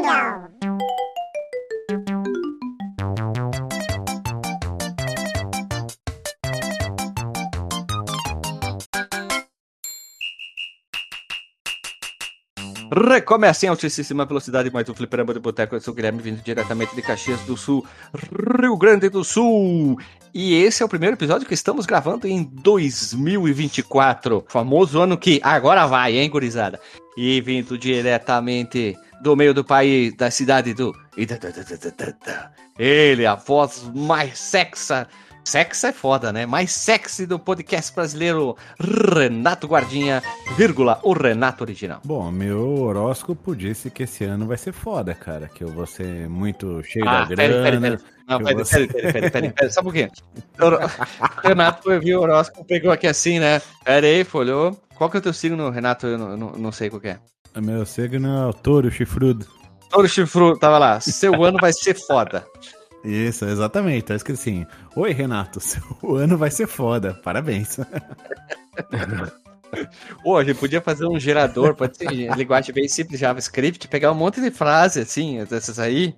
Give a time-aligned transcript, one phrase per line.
[0.00, 0.50] Jingle.
[12.92, 15.76] Recomeça em altíssima velocidade mais um fliperama de boteco.
[15.76, 17.86] Eu sou o Guilherme, vindo diretamente de Caxias do Sul,
[18.60, 19.96] Rio Grande do Sul.
[20.34, 24.44] E esse é o primeiro episódio que estamos gravando em 2024.
[24.48, 26.80] Famoso ano que agora vai, hein, gurizada?
[27.16, 30.94] E vindo diretamente do meio do país, da cidade do...
[32.78, 35.06] Ele, a voz mais sexa
[35.44, 36.44] Sexo é foda, né?
[36.44, 40.22] Mais sexy do podcast brasileiro, Renato Guardinha,
[40.56, 42.00] vírgula, o Renato original.
[42.04, 45.48] Bom, meu horóscopo disse que esse ano vai ser foda, cara.
[45.48, 47.80] Que eu vou ser muito cheio Ah, da pera, pera, grana.
[47.96, 48.00] pera.
[48.28, 50.10] Não, pera, vou pera, ser- pera, pera, pera, pera, só um pouquinho.
[50.60, 53.60] O Renato viu o horóscopo, pegou aqui assim, né?
[53.82, 54.78] Pera aí, folhou.
[54.94, 56.06] Qual que é o teu signo, Renato?
[56.06, 57.18] Eu não, não, não sei qual que é.
[57.56, 59.46] Meu signo é o touro chifrudo.
[59.90, 61.00] Touro chifru, tava lá.
[61.00, 62.46] Seu ano vai ser foda.
[63.04, 64.04] Isso, exatamente.
[64.04, 65.82] Tá escrito assim: Oi, Renato, seu
[66.16, 67.14] ano vai ser foda.
[67.24, 67.78] Parabéns.
[70.22, 74.16] Pô, a gente podia fazer um gerador, pode ser linguagem bem simples, JavaScript, pegar um
[74.16, 76.14] monte de frase assim, dessas aí.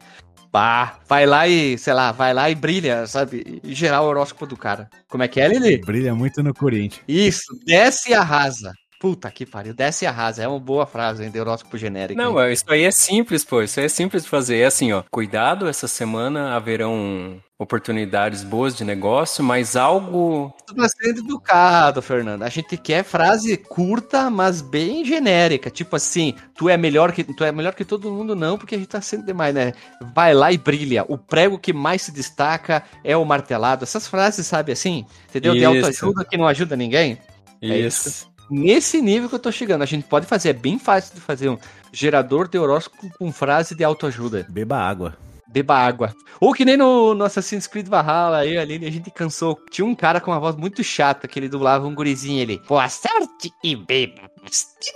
[0.51, 3.61] Pá, vai lá e, sei lá, vai lá e brilha, sabe?
[3.63, 4.89] E gerar o horóscopo do cara.
[5.09, 5.79] Como é que é, Lili?
[5.79, 7.03] Brilha muito no Corinthians.
[7.09, 8.73] Isso, desce e arrasa.
[9.03, 10.45] Puta que pariu, desce e arrasa.
[10.45, 11.31] É uma boa frase, hein?
[11.33, 12.17] De horóscopo genérico.
[12.23, 12.51] Não, hein?
[12.51, 13.61] é- isso aí é simples, pô.
[13.61, 14.59] Isso aí é simples de fazer.
[14.59, 15.03] É assim, ó.
[15.11, 20.55] Cuidado, essa semana haverão oportunidades boas de negócio, mas algo.
[20.69, 22.45] Tu tá sendo educado, Fernando.
[22.45, 25.69] A gente quer frase curta, mas bem genérica.
[25.69, 28.79] Tipo assim, tu é melhor que tu é melhor que todo mundo, não, porque a
[28.79, 29.73] gente tá sendo demais, né?
[30.15, 31.05] Vai lá e brilha.
[31.09, 33.83] O prego que mais se destaca é o martelado.
[33.83, 35.05] Essas frases, sabe assim?
[35.29, 35.55] Entendeu?
[35.55, 35.67] De Isso.
[35.67, 37.19] autoajuda que não ajuda ninguém.
[37.61, 38.32] É Isso.
[38.53, 41.49] Nesse nível que eu tô chegando, a gente pode fazer, é bem fácil de fazer
[41.49, 41.57] um
[41.91, 44.47] gerador de horóscopo com frase de autoajuda.
[44.51, 45.17] Beba água.
[45.49, 46.15] Beba água.
[46.39, 49.59] Ou que nem no, no Assassin's Creed Valhalla, aí ali a gente cansou.
[49.71, 52.61] Tinha um cara com uma voz muito chata, que ele dublava um gurizinho ele.
[52.69, 54.93] Boa sorte e beba bastante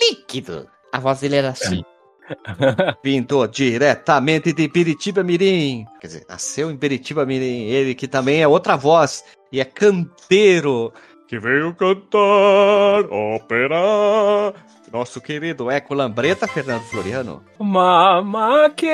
[0.00, 0.66] líquido.
[0.90, 1.84] A voz dele era assim.
[3.04, 5.84] Vindo diretamente de Biritiba Mirim.
[6.00, 7.64] Quer dizer, nasceu em Biritiba Mirim.
[7.64, 9.22] Ele que também é outra voz.
[9.52, 10.90] E é canteiro.
[11.34, 14.54] Que veio cantar ópera.
[14.92, 17.42] Nosso querido Eco Lambreta, Fernando Floriano.
[17.58, 18.86] Mama que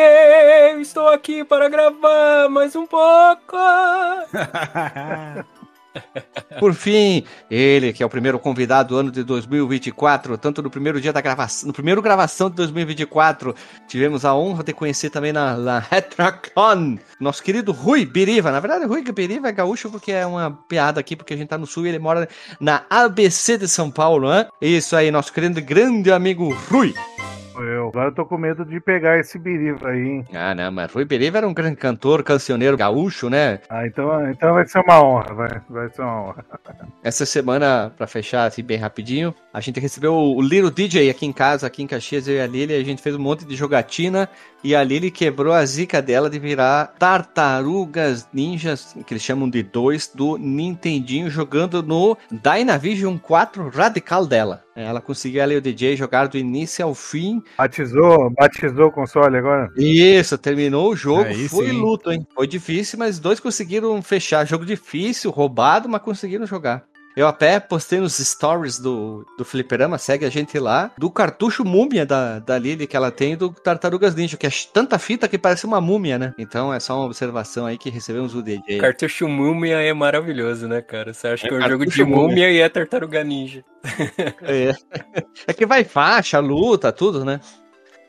[0.80, 3.58] estou aqui para gravar mais um pouco.
[6.58, 11.00] Por fim, ele que é o primeiro convidado do ano de 2024, tanto no primeiro
[11.00, 13.54] dia da gravação, no primeiro gravação de 2024,
[13.88, 18.50] tivemos a honra de conhecer também na, na RetroCon, nosso querido Rui Biriva.
[18.50, 21.58] Na verdade, Rui Biriva é gaúcho porque é uma piada aqui, porque a gente tá
[21.58, 22.28] no sul e ele mora
[22.60, 24.46] na ABC de São Paulo, né?
[24.60, 26.94] Isso aí, nosso querido grande amigo Rui.
[27.62, 27.88] Eu.
[27.88, 30.24] Agora eu tô com medo de pegar esse biriva aí, hein?
[30.34, 33.60] Ah, não, mas Rui Biriva era um grande cantor, cancioneiro gaúcho, né?
[33.68, 36.44] Ah, então, então vai ser uma honra, vai, vai ser uma honra.
[37.02, 41.32] Essa semana, pra fechar assim bem rapidinho, a gente recebeu o Little DJ aqui em
[41.32, 44.28] casa, aqui em Caxias, eu e a Lili, a gente fez um monte de jogatina
[44.62, 49.62] e a Lili quebrou a zica dela de virar tartarugas ninjas, que eles chamam de
[49.62, 54.62] dois, do Nintendinho, jogando no Dynavision 4 Radical dela.
[54.74, 57.42] Ela conseguiu ali o DJ jogar do início ao fim.
[57.58, 59.68] Batizou, batizou o console agora?
[59.76, 61.72] Isso, terminou o jogo, Aí foi sim.
[61.72, 62.26] luto, hein?
[62.34, 64.46] Foi difícil, mas dois conseguiram fechar.
[64.46, 66.84] Jogo difícil, roubado, mas conseguiram jogar.
[67.16, 72.06] Eu até postei nos stories do, do Fliperama, segue a gente lá, do cartucho múmia
[72.06, 75.66] da, da Lily que ela tem do Tartarugas Ninja, que é tanta fita que parece
[75.66, 76.34] uma múmia, né?
[76.38, 78.78] Então é só uma observação aí que recebemos o DJ.
[78.78, 81.12] Cartucho Múmia é maravilhoso, né, cara?
[81.12, 82.28] Você acha É que é um jogo de múmia.
[82.28, 83.64] múmia e é tartaruga ninja.
[84.42, 84.72] É.
[85.48, 87.40] é que vai faixa, luta, tudo, né?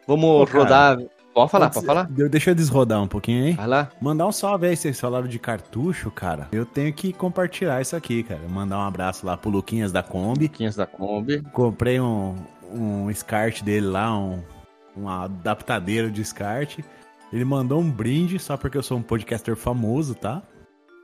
[0.07, 0.97] Vamos Pô, rodar.
[1.33, 2.07] Pode falar, Antes- pode falar?
[2.11, 3.53] de- Deixa eu desrodar um pouquinho, hein?
[3.55, 3.89] Vai lá.
[4.01, 6.47] Mandar um salve aí, vocês falaram de cartucho, cara.
[6.51, 8.41] Eu tenho que compartilhar isso aqui, cara.
[8.49, 10.49] Mandar um abraço lá pro Luquinhas da Kombi.
[10.49, 11.41] 15 da Kombi.
[11.53, 12.35] Comprei um,
[12.73, 14.41] um SCART dele lá, um,
[14.97, 16.79] um adaptadeiro de SCART.
[17.31, 20.41] Ele mandou um brinde, só porque eu sou um podcaster famoso, tá?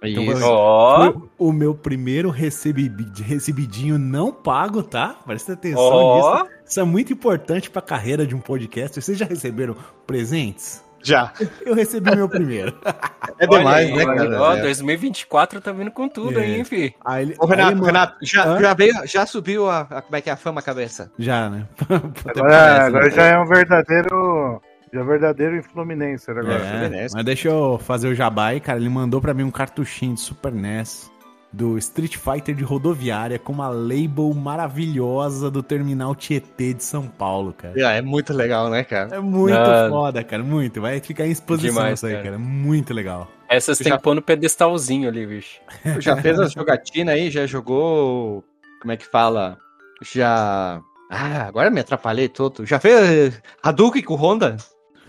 [0.04, 0.44] Então, Isso.
[0.46, 2.92] Ó, Foi o meu primeiro recebi-
[3.24, 5.16] recebidinho não pago, tá?
[5.26, 6.36] Presta atenção ó.
[6.44, 6.52] nisso.
[6.66, 9.02] Isso é muito importante pra carreira de um podcaster.
[9.02, 10.84] Vocês já receberam presentes?
[11.04, 11.32] Já.
[11.66, 12.76] Eu recebi meu primeiro.
[13.40, 14.42] É demais, aí, né, cara?
[14.42, 14.62] Ó, É.
[14.64, 16.44] 2024 tá vindo com tudo É.
[16.44, 16.96] aí, hein, fi?
[17.06, 20.22] Aí Ô, Renato, aí ele- Renato, já, já veio, já subiu a, a- como é
[20.22, 21.12] que é a fama à cabeça?
[21.20, 21.68] Já, né?
[22.36, 24.60] Agora, agora já é um verdadeiro.
[24.98, 26.54] Já é verdadeiro influminense agora.
[26.56, 27.16] É, Fluminense.
[27.16, 28.80] mas deixa eu fazer o jabá aí, cara.
[28.80, 31.12] Ele mandou pra mim um cartuchinho de Super NES.
[31.54, 37.54] do Street Fighter de rodoviária com uma label maravilhosa do Terminal Tietê de São Paulo,
[37.54, 37.74] cara.
[37.96, 39.16] É muito legal, né, cara?
[39.16, 39.88] É muito Ah.
[39.90, 40.82] foda, cara, muito.
[40.82, 42.24] Vai ficar em exposição Demais, isso aí, cara.
[42.26, 42.38] cara.
[42.38, 43.30] Muito legal.
[43.50, 45.60] Essas tem já- que pôr no pedestalzinho ali, bicho.
[46.00, 47.32] Já fez as jogatinas aí?
[47.32, 48.44] Já jogou.
[48.82, 49.58] Como é que fala?
[50.04, 50.82] Já.
[51.10, 52.66] Ah, agora me atrapalhei todo.
[52.66, 54.58] Já fez Hadouken com Honda?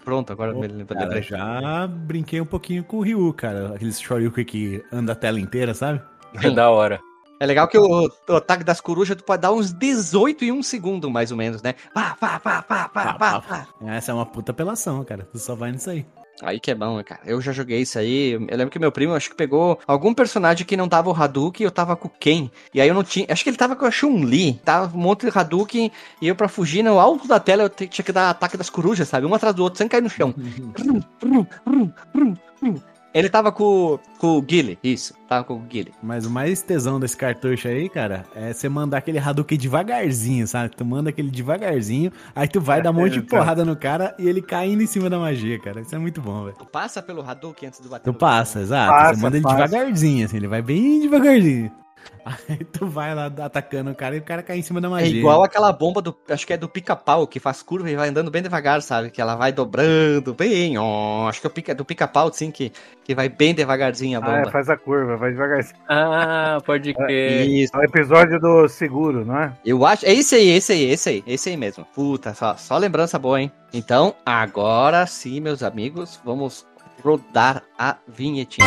[0.08, 0.86] Pronto, agora me lembrei.
[0.86, 3.74] Cara, já brinquei um pouquinho com o Ryu, cara.
[3.74, 6.00] Aqueles Shoryuken que anda a tela inteira, sabe?
[6.42, 6.98] É da hora.
[7.40, 10.62] É legal que o, o ataque das corujas tu pode dar uns 18 em um
[10.62, 11.74] segundo, mais ou menos, né?
[11.94, 13.68] Pá, pá, pá, pá, pá, pá, pá.
[13.86, 15.28] Essa é uma puta apelação, cara.
[15.30, 16.04] Tu só vai nisso aí.
[16.42, 17.20] Aí que é bom, né, cara?
[17.24, 18.32] Eu já joguei isso aí.
[18.32, 21.64] Eu lembro que meu primo, acho que pegou algum personagem que não tava o Hadouken
[21.64, 22.50] e eu tava com Ken.
[22.72, 23.26] E aí eu não tinha.
[23.28, 24.54] Acho que ele tava com a Chun-Li.
[24.64, 25.90] Tava um monte de Hadouken.
[26.22, 29.08] E eu, pra fugir no alto da tela, eu tinha que dar ataque das corujas,
[29.08, 29.26] sabe?
[29.26, 30.32] Um atrás do outro, sem cair no chão.
[33.14, 35.14] Ele tava com, com o Guile, isso.
[35.26, 35.92] Tava com o Guile.
[36.02, 40.74] Mas o mais tesão desse cartucho aí, cara, é você mandar aquele Hadouken devagarzinho, sabe?
[40.76, 43.30] Tu manda aquele devagarzinho, aí tu vai dar um monte de exato.
[43.30, 45.80] porrada no cara e ele caindo em cima da magia, cara.
[45.80, 46.56] Isso é muito bom, velho.
[46.56, 48.92] Tu passa pelo Hadouken antes do bater Tu passa, exato.
[48.92, 49.56] Passa, você manda ele passa.
[49.56, 51.72] devagarzinho, assim, ele vai bem devagarzinho.
[52.48, 54.90] Aí tu vai lá atacando o cara e o cara cai em cima da É
[54.90, 55.18] magia.
[55.18, 56.14] igual aquela bomba do.
[56.28, 59.10] Acho que é do pica-pau, que faz curva e vai andando bem devagar, sabe?
[59.10, 60.76] Que ela vai dobrando bem.
[60.76, 62.70] ó, acho que é o pica, do pica-pau, sim, que,
[63.04, 64.50] que vai bem devagarzinho a Ah, é, bomba.
[64.50, 65.78] faz a curva, vai devagarzinho.
[65.88, 67.48] Ah, pode crer.
[67.48, 67.74] Isso.
[67.74, 69.52] É o episódio do seguro, não é?
[69.64, 70.04] Eu acho.
[70.04, 71.84] É esse aí, esse aí, esse aí, esse aí mesmo.
[71.94, 73.50] Puta, só, só lembrança boa, hein?
[73.72, 76.66] Então, agora sim, meus amigos, vamos
[77.02, 78.66] rodar a vinhetinha.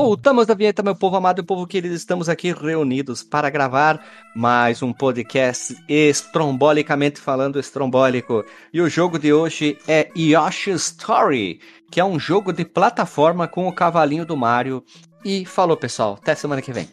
[0.00, 1.94] Voltamos da vinheta, meu povo amado e povo querido.
[1.94, 3.98] Estamos aqui reunidos para gravar
[4.34, 8.44] mais um podcast estrombolicamente falando estrombólico.
[8.74, 11.60] E o jogo de hoje é Yoshi Story,
[11.90, 14.84] que é um jogo de plataforma com o cavalinho do Mario.
[15.24, 16.18] E falou, pessoal.
[16.20, 16.90] Até semana que vem.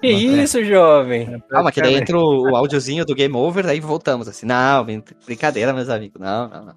[0.00, 1.42] Que isso, jovem?
[1.50, 4.46] Calma, que daí entra o, áudiozinho do Game Over, daí voltamos assim.
[4.46, 6.20] Não, brin- brincadeira, meus amigos.
[6.20, 6.74] Não, não, não.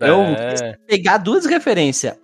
[0.00, 0.78] Eu É.
[0.86, 2.16] pegar duas referências.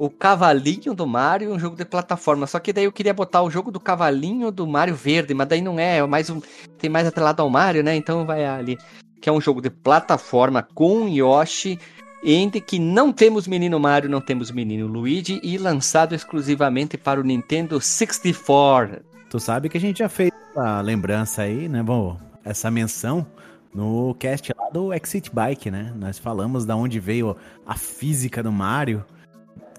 [0.00, 2.46] O cavalinho do Mario um jogo de plataforma.
[2.46, 5.60] Só que daí eu queria botar o jogo do cavalinho do Mario verde, mas daí
[5.60, 6.40] não é, é mais um.
[6.78, 7.94] Tem mais atrelado ao Mario, né?
[7.94, 8.78] Então vai ali.
[9.20, 11.78] Que é um jogo de plataforma com Yoshi.
[12.24, 15.38] Entre que não temos menino Mario, não temos menino Luigi.
[15.42, 19.02] E lançado exclusivamente para o Nintendo 64.
[19.28, 21.82] Tu sabe que a gente já fez a lembrança aí, né?
[21.82, 23.26] Bom, essa menção
[23.74, 25.92] no cast lá do Exit Bike, né?
[25.94, 27.36] Nós falamos da onde veio
[27.66, 29.04] a física do Mario,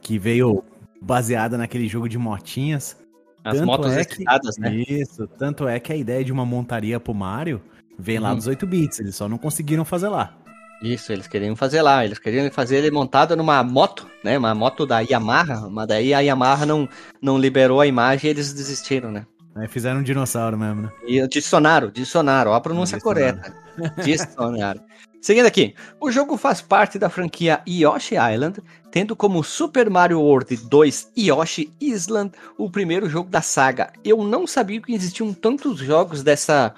[0.01, 0.63] que veio
[1.01, 2.97] baseada naquele jogo de motinhas.
[3.43, 4.23] As Tanto motos é que-
[4.59, 4.75] né?
[4.87, 7.61] Isso, tanto é que a ideia de uma montaria pro Mario
[7.97, 8.35] vem lá Uhum.
[8.37, 10.35] dos 8 bits, eles só não conseguiram fazer lá.
[10.83, 14.37] Isso, eles queriam fazer lá, eles queriam fazer ele montado numa moto, né?
[14.37, 16.89] Uma moto da Yamaha, mas daí a Yamaha não,
[17.21, 19.25] não liberou a imagem e eles desistiram, né?
[19.55, 20.89] Aí fizeram um dinossauro mesmo, né?
[21.05, 23.37] E adicionaram, adicionaram, ó, a pronúncia Adicionaram.
[23.41, 23.55] correta.
[23.97, 24.81] Adicionaram.
[25.21, 28.59] Seguindo aqui, o jogo faz parte da franquia Yoshi Island,
[28.89, 33.93] tendo como Super Mario World 2 Yoshi Island o primeiro jogo da saga.
[34.03, 36.73] Eu não sabia que existiam tantos jogos dessa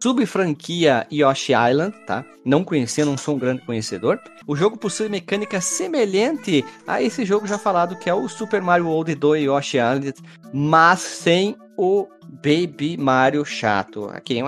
[0.00, 2.24] sub-franquia Yoshi Island, tá?
[2.44, 4.20] Não conhecia, não sou um grande conhecedor.
[4.46, 8.86] O jogo possui mecânica semelhante a esse jogo já falado, que é o Super Mario
[8.86, 10.14] World 2 Yoshi Island,
[10.52, 14.08] mas sem o Baby Mario chato.
[14.12, 14.42] Aquele...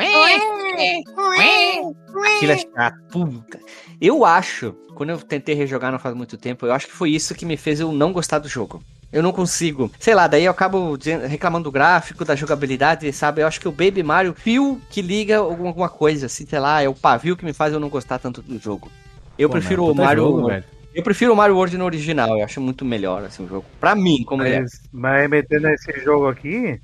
[2.36, 3.44] Aquilo é chato.
[4.00, 7.34] Eu acho, quando eu tentei rejogar não faz muito tempo, eu acho que foi isso
[7.34, 8.82] que me fez eu não gostar do jogo.
[9.12, 9.90] Eu não consigo.
[9.98, 10.96] Sei lá, daí eu acabo
[11.28, 13.42] reclamando do gráfico, da jogabilidade, sabe?
[13.42, 16.88] Eu acho que o Baby Mario, fio que liga alguma, coisa, assim, sei lá, é
[16.88, 18.90] o pavio que me faz eu não gostar tanto do jogo.
[19.36, 20.22] Eu Pô, prefiro mas o Mario.
[20.22, 20.64] jogo, velho.
[20.94, 23.64] eu prefiro o Mario World no original, eu acho muito melhor, assim, o jogo.
[23.80, 24.60] Pra mim, como ele é.
[24.60, 26.80] Mas, mas metendo esse jogo aqui,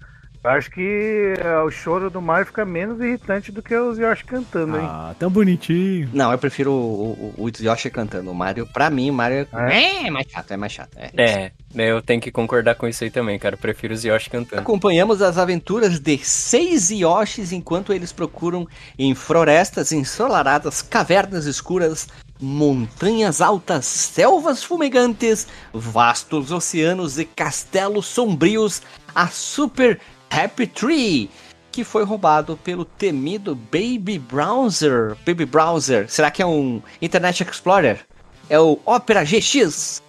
[0.48, 4.76] acho que é, o choro do Mario fica menos irritante do que os Yoshi cantando,
[4.76, 4.86] hein?
[4.86, 6.08] Ah, tão bonitinho.
[6.12, 8.30] Não, eu prefiro o, o, o Yoshi cantando.
[8.30, 10.90] O Mario, pra mim, o Mario é, mais chato, é mais chato.
[10.96, 11.10] É.
[11.16, 13.54] É, né, eu tenho que concordar com isso aí também, cara.
[13.54, 14.62] Eu prefiro os Yoshi cantando.
[14.62, 18.66] Acompanhamos as aventuras de seis Yoshis enquanto eles procuram
[18.98, 22.08] em florestas ensolaradas, cavernas escuras,
[22.40, 28.82] montanhas altas, selvas fumegantes, vastos oceanos e castelos sombrios,
[29.14, 29.98] a Super
[30.30, 31.30] Happy Tree,
[31.72, 35.16] que foi roubado pelo temido Baby Browser.
[35.26, 38.00] Baby Browser, será que é um Internet Explorer?
[38.48, 40.02] É o Opera GX?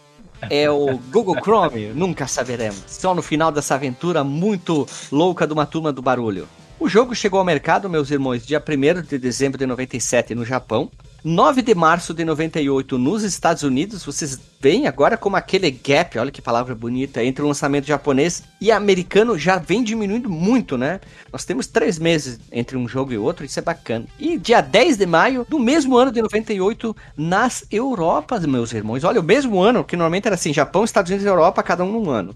[0.49, 1.87] É o Google Chrome?
[1.95, 2.83] Nunca saberemos.
[2.87, 6.47] Só no final dessa aventura muito louca de uma turma do barulho.
[6.79, 10.91] O jogo chegou ao mercado, meus irmãos, dia 1 de dezembro de 97 no Japão.
[11.23, 16.31] 9 de março de 98 nos Estados Unidos, vocês veem agora como aquele gap, olha
[16.31, 21.01] que palavra bonita, entre o lançamento japonês e americano já vem diminuindo muito, né?
[21.33, 24.05] Nós temos três meses entre um jogo e outro, isso é bacana.
[24.19, 29.03] E dia 10 de maio do mesmo ano de 98 nas Europas, meus irmãos.
[29.03, 31.91] Olha, o mesmo ano, que normalmente era assim, Japão, Estados Unidos e Europa, cada um
[31.91, 32.35] num ano.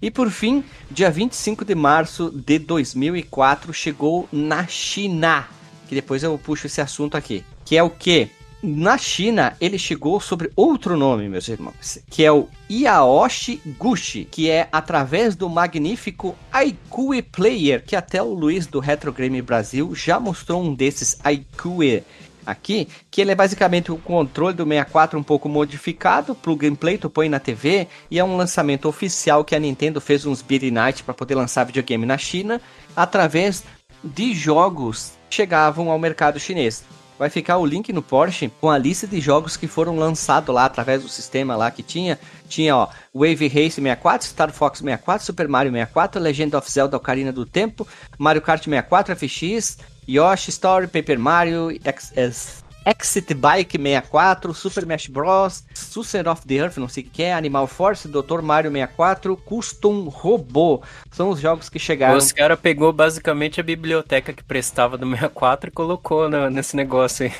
[0.00, 5.46] E por fim, dia 25 de março de 2004 chegou na China,
[5.86, 8.30] que depois eu puxo esse assunto aqui que é o que?
[8.66, 14.48] Na China, ele chegou sobre outro nome, meus irmãos, que é o Yaoshi Gushi, que
[14.48, 20.18] é através do magnífico Aikue Player, que até o Luiz do Retro Game Brasil já
[20.18, 22.02] mostrou um desses Aikue
[22.46, 27.10] aqui, que ele é basicamente o controle do 64 um pouco modificado pro gameplay, tu
[27.10, 31.02] põe na TV, e é um lançamento oficial que a Nintendo fez uns Beat Night
[31.02, 32.58] para poder lançar videogame na China,
[32.96, 33.62] através
[34.02, 36.82] de jogos que chegavam ao mercado chinês
[37.18, 40.64] vai ficar o link no Porsche com a lista de jogos que foram lançados lá
[40.64, 42.18] através do sistema lá que tinha.
[42.48, 47.32] Tinha, ó, Wave Race 64, Star Fox 64, Super Mario 64, Legend of Zelda Ocarina
[47.32, 47.86] do Tempo,
[48.18, 49.78] Mario Kart 64 FX,
[50.08, 56.76] Yoshi Story, Paper Mario, X Exit Bike 64, Super Smash Bros, Suicide of the Earth,
[56.76, 58.42] não sei o que é, Animal Force, Dr.
[58.42, 60.82] Mario 64, Custom Robô.
[61.10, 62.18] São os jogos que chegaram.
[62.18, 67.26] Os cara pegou basicamente a biblioteca que prestava do 64 e colocou no, nesse negócio
[67.26, 67.32] aí.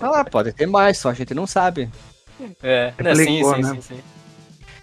[0.00, 1.88] Ah, pode ter mais, só a gente não sabe.
[2.62, 3.74] É, é sim, sim, né?
[3.74, 4.00] sim, sim.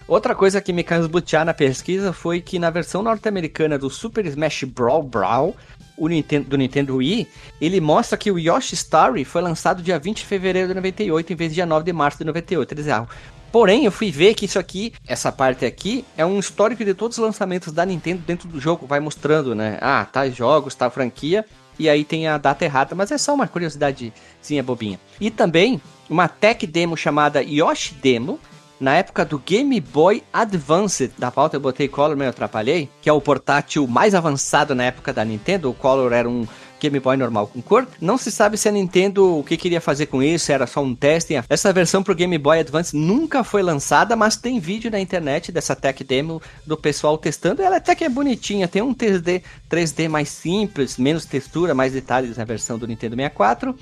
[0.08, 4.64] Outra coisa que me cansbutear na pesquisa foi que na versão norte-americana do Super Smash
[4.64, 5.54] Brawl Brawl,
[6.00, 7.28] o Nintendo, do Nintendo Wii,
[7.60, 11.36] ele mostra que o Yoshi Story foi lançado dia 20 de fevereiro de 98 em
[11.36, 12.72] vez de dia 9 de março de 98.
[12.72, 13.06] Eles erram.
[13.52, 17.18] Porém, eu fui ver que isso aqui, essa parte aqui, é um histórico de todos
[17.18, 18.86] os lançamentos da Nintendo dentro do jogo.
[18.86, 19.76] Vai mostrando, né?
[19.82, 21.44] Ah, tá jogos, tá franquia.
[21.78, 24.98] E aí tem a data errada, mas é só uma curiosidadezinha bobinha.
[25.20, 28.40] E também uma tech demo chamada Yoshi Demo,
[28.80, 33.10] na época do Game Boy Advance, da pauta eu botei Color, mas eu atrapalhei, que
[33.10, 35.68] é o portátil mais avançado na época da Nintendo.
[35.68, 36.46] O Color era um
[36.80, 37.86] Game Boy normal com cor.
[38.00, 40.94] Não se sabe se a Nintendo o que queria fazer com isso, era só um
[40.94, 41.34] teste.
[41.48, 45.76] Essa versão pro Game Boy Advance nunca foi lançada, mas tem vídeo na internet dessa
[45.76, 47.60] tech demo do pessoal testando.
[47.60, 52.38] Ela até que é bonitinha, tem um 3D, 3D mais simples, menos textura, mais detalhes
[52.38, 53.76] na versão do Nintendo 64.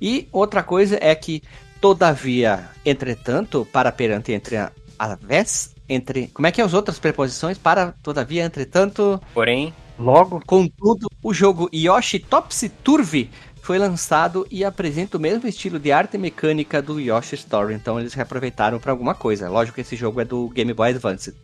[0.00, 1.44] E outra coisa é que
[1.82, 6.28] Todavia, entretanto, para perante entre a, a vez, entre.
[6.28, 7.58] Como é que é as outras preposições?
[7.58, 9.20] Para, todavia, entretanto.
[9.34, 9.74] Porém.
[9.98, 10.40] Logo.
[10.46, 13.28] Contudo, o jogo Yoshi Topsy Turvy
[13.62, 18.14] foi lançado e apresenta o mesmo estilo de arte mecânica do Yoshi Story, então eles
[18.14, 19.50] reaproveitaram para alguma coisa.
[19.50, 21.34] Lógico que esse jogo é do Game Boy Advance.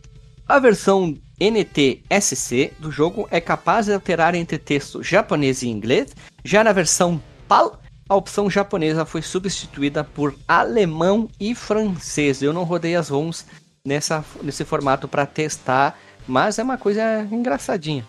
[0.47, 6.15] A versão NTSC do jogo é capaz de alterar entre texto japonês e inglês,
[6.45, 7.77] já na versão PAL
[8.09, 12.41] a opção japonesa foi substituída por alemão e francês.
[12.41, 13.45] Eu não rodei as ROMs
[13.85, 15.95] nessa, nesse formato para testar,
[16.27, 18.05] mas é uma coisa engraçadinha.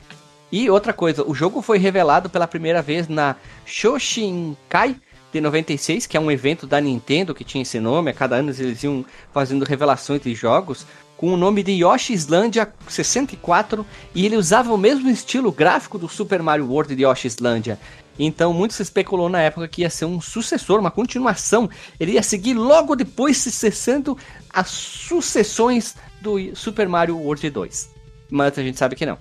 [0.50, 4.96] E outra coisa, o jogo foi revelado pela primeira vez na Shoshinkai
[5.30, 8.10] de 96, que é um evento da Nintendo que tinha esse nome.
[8.10, 12.72] A cada ano eles iam fazendo revelações de jogos com o nome de Yoshi Islandia
[12.88, 17.78] 64 e ele usava o mesmo estilo gráfico do Super Mario World de Yoshi Islandia.
[18.22, 21.70] Então, muito se especulou na época que ia ser um sucessor, uma continuação.
[21.98, 24.16] Ele ia seguir logo depois, se cessando
[24.50, 27.90] as sucessões do Super Mario World 2.
[28.30, 29.16] Mas a gente sabe que não.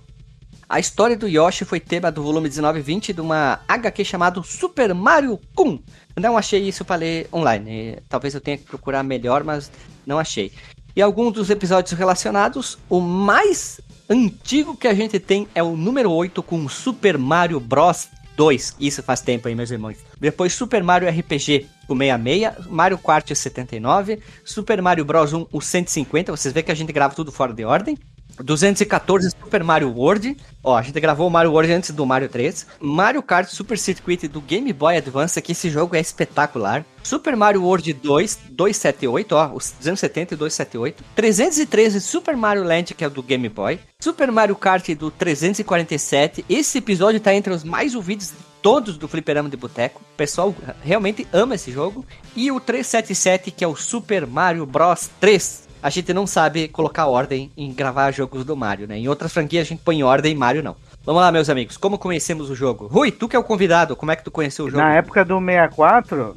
[0.68, 4.44] A história do Yoshi foi tema do volume 19 e 20 de uma HQ chamado
[4.44, 5.80] Super Mario Kun.
[6.20, 8.00] Não achei isso para ler online.
[8.10, 9.72] Talvez eu tenha que procurar melhor, mas
[10.06, 10.52] não achei.
[10.94, 13.80] E alguns dos episódios relacionados, o mais
[14.10, 18.10] antigo que a gente tem é o número 8 com Super Mario Bros
[18.40, 18.78] 2.
[18.80, 19.98] Isso faz tempo aí, meus irmãos.
[20.18, 26.32] Depois Super Mario RPG, o 66, Mario Kart 79, Super Mario Bros 1, o 150.
[26.32, 27.98] Vocês veem que a gente grava tudo fora de ordem.
[28.44, 30.36] 214 Super Mario World.
[30.64, 32.68] Ó, a gente gravou o Mario World antes do Mario 3.
[32.80, 36.86] Mario Kart Super Circuit do Game Boy Advance, que esse jogo é espetacular.
[37.04, 41.04] Super Mario World 2, 278, ó, os 270 e 278.
[41.16, 43.80] 313 Super Mario Land, que é o do Game Boy.
[44.02, 46.46] Super Mario Kart do 347.
[46.50, 48.32] Esse episódio tá entre os mais ouvidos
[48.62, 50.02] todos do Fliperama de Boteco.
[50.02, 50.54] O pessoal
[50.84, 52.06] realmente ama esse jogo.
[52.36, 55.69] E o 377, que é o Super Mario Bros 3.
[55.82, 58.98] A gente não sabe colocar ordem em gravar jogos do Mario, né?
[58.98, 60.76] Em outras franquias a gente põe ordem, Mario não.
[61.06, 62.88] Vamos lá, meus amigos, como conhecemos o jogo?
[62.88, 64.84] Rui, tu que é o convidado, como é que tu conheceu o jogo?
[64.84, 66.36] Na época do 64,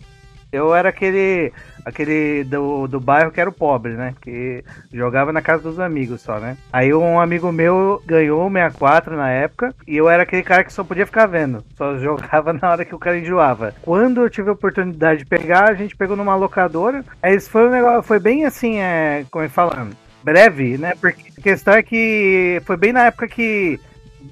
[0.52, 1.52] eu era aquele
[1.84, 4.14] aquele do, do bairro que era o pobre, né?
[4.20, 6.56] Que jogava na casa dos amigos só, né?
[6.72, 10.72] Aí um amigo meu ganhou o 64 na época e eu era aquele cara que
[10.72, 11.64] só podia ficar vendo.
[11.76, 13.74] Só jogava na hora que o cara enjoava.
[13.82, 17.04] Quando eu tive a oportunidade de pegar, a gente pegou numa locadora.
[17.22, 19.88] Aí foi um negócio, foi bem assim, é, como é que fala?
[20.22, 20.92] Breve, né?
[21.00, 23.80] Porque a questão é que foi bem na época que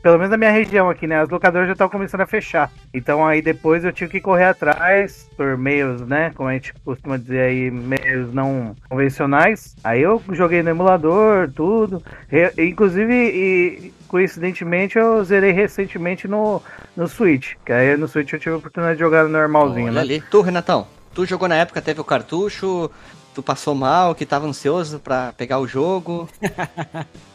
[0.02, 1.20] pelo menos na minha região aqui, né?
[1.20, 2.70] As locadoras já estavam começando a fechar.
[2.92, 6.32] Então aí depois eu tive que correr atrás por meios, né?
[6.34, 9.76] Como a gente costuma dizer aí, meios não convencionais.
[9.84, 12.02] Aí eu joguei no emulador, tudo.
[12.28, 16.62] Re inclusive, e, coincidentemente, eu zerei recentemente no,
[16.96, 17.54] no Switch.
[17.64, 20.00] Que aí no Switch eu tive a oportunidade de jogar normalzinho, Olha né?
[20.00, 20.20] ali.
[20.30, 22.90] Tu, Renatão, tu jogou na época, teve o cartucho,
[23.34, 26.28] tu passou mal, que tava ansioso pra pegar o jogo.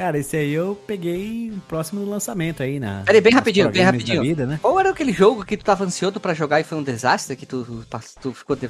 [0.00, 3.02] Cara, esse aí eu peguei próximo do lançamento aí na.
[3.04, 4.22] Peraí, bem rapidinho, bem rapidinho.
[4.22, 4.58] Vida, né?
[4.62, 7.36] Qual era aquele jogo que tu tava ansioso pra jogar e foi um desastre?
[7.36, 7.84] Que tu,
[8.22, 8.66] tu ficou de...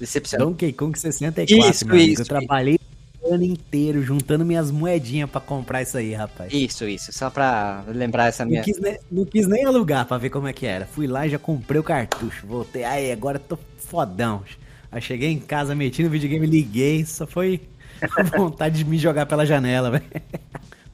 [0.00, 0.50] decepcionado?
[0.50, 1.96] Donkey Kong 64, Isso, amigo.
[1.96, 2.80] isso, Eu trabalhei
[3.22, 6.52] o ano inteiro juntando minhas moedinhas pra comprar isso aí, rapaz.
[6.52, 7.12] Isso, isso.
[7.12, 8.62] Só pra lembrar essa Não minha.
[8.64, 8.76] quis,
[9.08, 10.84] não quis nem alugar pra ver como é que era.
[10.84, 12.44] Fui lá e já comprei o cartucho.
[12.44, 12.82] Voltei.
[12.82, 14.42] Aí, agora tô fodão.
[14.90, 17.06] Aí cheguei em casa, meti no videogame, liguei.
[17.06, 17.60] Só foi
[18.36, 20.04] vontade de me jogar pela janela, velho.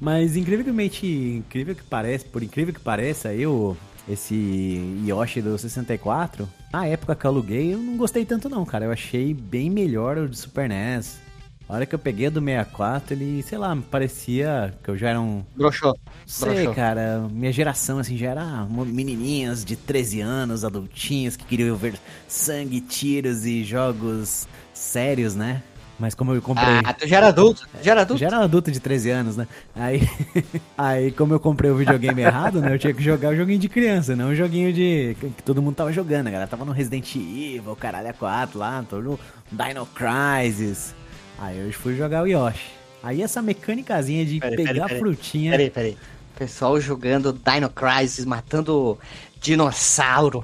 [0.01, 3.77] Mas incrivelmente, incrível que parece, por incrível que pareça, eu,
[4.09, 8.87] esse Yoshi do 64, na época que eu aluguei, eu não gostei tanto não, cara.
[8.87, 11.21] Eu achei bem melhor o de Super NES.
[11.69, 14.97] A hora que eu peguei o do 64, ele, sei lá, me parecia que eu
[14.97, 15.97] já era um Broxou.
[16.27, 16.75] Sei, Broxou.
[16.75, 21.95] cara, minha geração assim já era menininhas de 13 anos, adultinhas que queriam ver
[22.27, 25.63] sangue, tiros e jogos sérios, né?
[26.01, 26.81] Mas como eu comprei.
[26.83, 27.69] Ah, tu já era adulto.
[27.83, 28.21] Já era adulto?
[28.21, 29.47] Já era um adulto de 13 anos, né?
[29.77, 30.01] Aí,
[30.77, 32.75] aí como eu comprei o videogame errado, né?
[32.75, 35.15] Eu tinha que jogar o joguinho de criança, não o joguinho de.
[35.21, 38.83] que todo mundo tava jogando, a galera tava no Resident Evil, caralho, é 4 lá,
[38.89, 39.21] todo no
[39.53, 40.95] Dino Crisis.
[41.39, 42.71] Aí eu fui jogar o Yoshi.
[43.03, 44.99] Aí essa mecânicazinha de Peraí, pegar peraí, a peraí.
[45.01, 45.51] frutinha.
[45.51, 45.99] Peraí, peraí.
[46.39, 48.99] Pessoal jogando Dino Crisis, matando
[49.41, 50.43] dinossauro,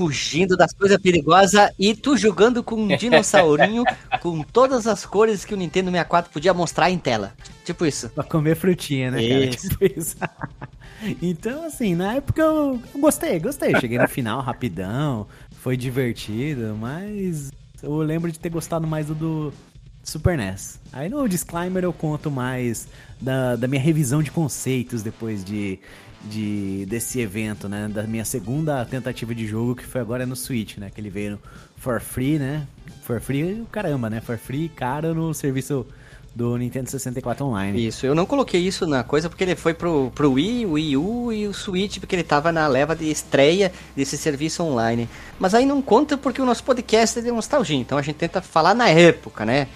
[0.00, 3.84] fugindo das coisas perigosas e tu jogando com um dinossaurinho
[4.22, 7.34] com todas as cores que o Nintendo 64 podia mostrar em tela.
[7.66, 8.08] Tipo isso.
[8.08, 9.44] Pra comer frutinha, né, cara?
[9.44, 9.68] Isso.
[9.68, 10.16] Tipo isso.
[11.20, 13.78] então, assim, na época eu, eu gostei, gostei.
[13.78, 19.52] Cheguei no final rapidão, foi divertido, mas eu lembro de ter gostado mais do, do
[20.02, 20.80] Super NES.
[20.94, 22.88] Aí no disclaimer eu conto mais
[23.20, 25.78] da, da minha revisão de conceitos depois de,
[26.24, 27.88] de desse evento, né?
[27.88, 30.90] Da minha segunda tentativa de jogo, que foi agora no Switch, né?
[30.94, 31.38] Que ele veio
[31.76, 32.66] for free, né?
[33.02, 34.20] For free, caramba, né?
[34.20, 35.86] For free, caro no serviço
[36.34, 37.86] do Nintendo 64 Online.
[37.86, 40.96] Isso, eu não coloquei isso na coisa porque ele foi pro, pro Wii, o Wii
[40.96, 45.08] U e o Switch, porque ele tava na leva de estreia desse serviço online.
[45.38, 48.40] Mas aí não conta porque o nosso podcast é de nostalgia, então a gente tenta
[48.40, 49.66] falar na época, né?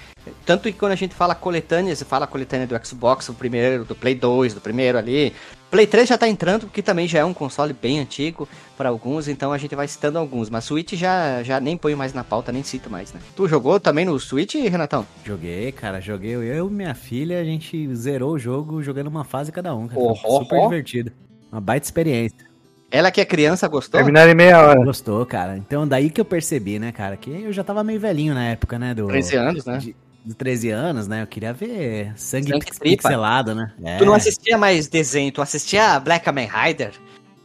[0.44, 3.94] Tanto que quando a gente fala coletâneas, você fala coletânea do Xbox, o primeiro, do
[3.94, 5.32] Play 2, do primeiro ali.
[5.70, 9.26] Play 3 já tá entrando, porque também já é um console bem antigo para alguns,
[9.26, 10.48] então a gente vai citando alguns.
[10.48, 13.20] Mas Switch já, já nem ponho mais na pauta, nem cito mais, né?
[13.34, 15.04] Tu jogou também no Switch, Renatão?
[15.24, 16.34] Joguei, cara, joguei.
[16.34, 20.00] Eu e minha filha, a gente zerou o jogo jogando uma fase cada um, cara.
[20.00, 20.68] Oh, oh, super oh.
[20.68, 21.12] divertido.
[21.50, 22.54] Uma baita experiência.
[22.90, 23.98] Ela que é criança gostou?
[23.98, 24.84] Terminaram em meia hora.
[24.84, 25.56] Gostou, cara.
[25.56, 28.78] Então daí que eu percebi, né, cara, que eu já tava meio velhinho na época,
[28.78, 29.78] né, do 13 anos, né?
[29.78, 31.22] de, de 13 anos, né?
[31.22, 33.72] Eu queria ver sangue, Sangue pixelado, né?
[33.84, 33.98] É.
[33.98, 36.92] Tu não assistia mais desenho, tu assistia Black Kamen Rider,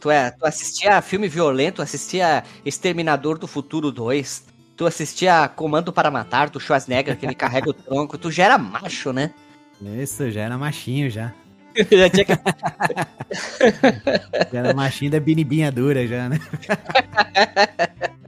[0.00, 4.44] tu, é, tu assistia filme violento, assistia Exterminador do Futuro 2,
[4.76, 8.56] tu assistia Comando para Matar, do Schwarzenegger, que ele carrega o tronco, tu já era
[8.58, 9.30] macho, né?
[9.82, 11.32] Isso, já era machinho já.
[11.88, 12.32] Já tinha que-
[14.52, 16.40] Já era machinho da binibinha dura já, né?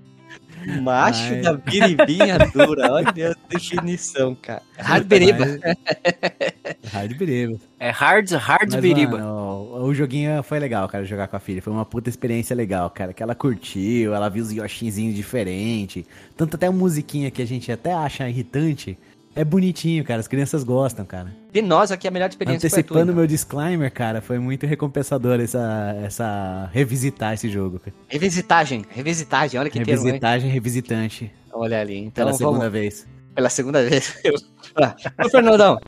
[0.83, 1.41] macho Ai.
[1.41, 4.63] da biribinha dura, olha a definição, cara.
[4.79, 5.45] Hard beriba.
[5.47, 7.59] Mas- Hard beriba.
[7.79, 9.19] É hard, hard Mas, biriba.
[9.19, 11.61] mano, o, o joguinho foi legal, cara, jogar com a filha.
[11.63, 13.13] Foi uma puta experiência legal, cara.
[13.13, 16.05] Que ela curtiu, ela viu os Yoshinzinhos diferentes.
[16.37, 18.97] Tanto até a musiquinha que a gente até acha irritante.
[19.35, 20.21] É bonitinho, cara.
[20.21, 21.35] As crianças gostam, cara.
[21.51, 23.17] De nós aqui, a melhor experiência foi a tua, Antecipando então.
[23.17, 27.79] meu disclaimer, cara, foi muito recompensador essa, essa revisitar esse jogo.
[27.79, 27.95] cara.
[28.09, 30.03] Revisitagem, revisitagem, olha que termo?
[30.03, 31.33] Revisitagem, revisitante.
[31.53, 32.73] Olha ali, então Pela segunda vamos...
[32.73, 33.07] vez.
[33.35, 34.15] Pela segunda vez.
[35.25, 35.79] Ô, Fernandão,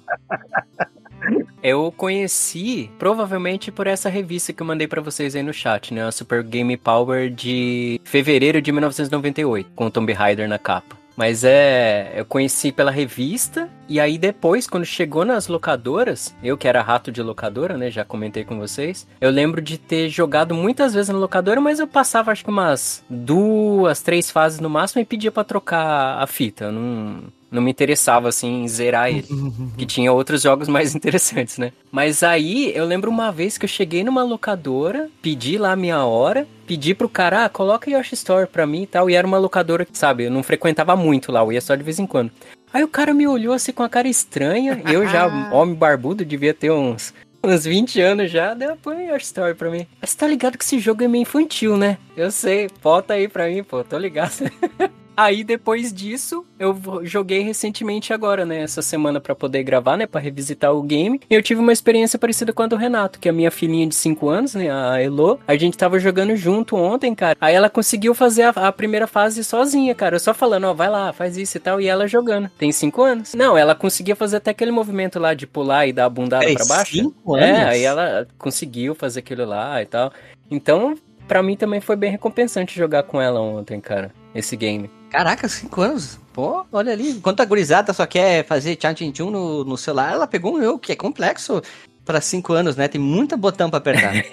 [1.62, 6.04] Eu conheci provavelmente por essa revista que eu mandei pra vocês aí no chat, né?
[6.06, 11.03] A Super Game Power de fevereiro de 1998, com o Tomb Raider na capa.
[11.16, 16.66] Mas é, eu conheci pela revista e aí depois, quando chegou nas locadoras, eu que
[16.66, 20.94] era rato de locadora, né, já comentei com vocês, eu lembro de ter jogado muitas
[20.94, 25.04] vezes na locadora, mas eu passava acho que umas duas, três fases no máximo e
[25.04, 26.64] pedia pra trocar a fita.
[26.64, 27.24] Eu não,
[27.54, 29.26] não me interessava assim em zerar ele,
[29.78, 31.72] que tinha outros jogos mais interessantes, né?
[31.90, 36.04] Mas aí eu lembro uma vez que eu cheguei numa locadora, pedi lá a minha
[36.04, 39.38] hora, pedi pro cara, ah, coloca Yoshi Store pra mim e tal, e era uma
[39.38, 42.32] locadora que, sabe, eu não frequentava muito lá, eu ia só de vez em quando.
[42.72, 46.52] Aí o cara me olhou assim com a cara estranha, eu já, homem barbudo, devia
[46.52, 49.86] ter uns, uns 20 anos já, daí põe Yoshi Story pra mim.
[50.00, 51.98] Mas tá ligado que esse jogo é meio infantil, né?
[52.16, 54.50] Eu sei, bota aí pra mim, pô, tô ligado.
[55.16, 60.20] Aí depois disso, eu joguei recentemente agora, né, essa semana pra poder gravar, né, Pra
[60.20, 61.20] revisitar o game.
[61.30, 63.86] E eu tive uma experiência parecida com a do Renato, que é a minha filhinha
[63.86, 67.36] de 5 anos, né, a Elo, a gente tava jogando junto ontem, cara.
[67.40, 70.16] Aí ela conseguiu fazer a, a primeira fase sozinha, cara.
[70.16, 72.48] Eu só falando, ó, vai lá, faz isso e tal, e ela jogando.
[72.58, 73.34] Tem 5 anos.
[73.34, 76.54] Não, ela conseguia fazer até aquele movimento lá de pular e dar a bundada Peraí,
[76.56, 76.92] pra baixo.
[76.96, 77.68] cinco É, anos?
[77.68, 80.12] aí ela conseguiu fazer aquilo lá e tal.
[80.50, 80.94] Então,
[81.26, 84.90] pra mim também foi bem recompensante jogar com ela ontem, cara, esse game.
[85.14, 86.18] Caraca, 5 anos.
[86.32, 87.10] Pô, olha ali.
[87.10, 90.60] Enquanto a gurizada só quer fazer tchan tchan tchum no, no celular, ela pegou um
[90.62, 91.62] jogo que é complexo
[92.04, 92.88] pra 5 anos, né?
[92.88, 94.12] Tem muita botão pra apertar.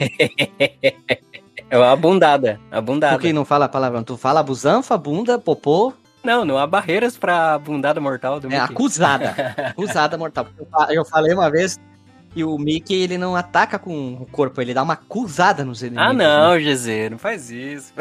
[1.70, 3.16] É uma bundada, a bundada.
[3.16, 4.04] Por que não fala a palavra?
[4.04, 8.74] Tu fala busanfa, bunda, popô, Não, não há barreiras pra bundada mortal do é Mickey.
[8.74, 9.30] acusada.
[9.70, 10.48] acusada mortal.
[10.58, 11.80] Eu fa- Eu falei uma vez
[12.34, 16.06] que o Mickey, ele não ataca com o corpo, ele dá uma acusada nos inimigos.
[16.10, 16.26] Ah, né?
[16.28, 17.94] não, GZ, não faz isso.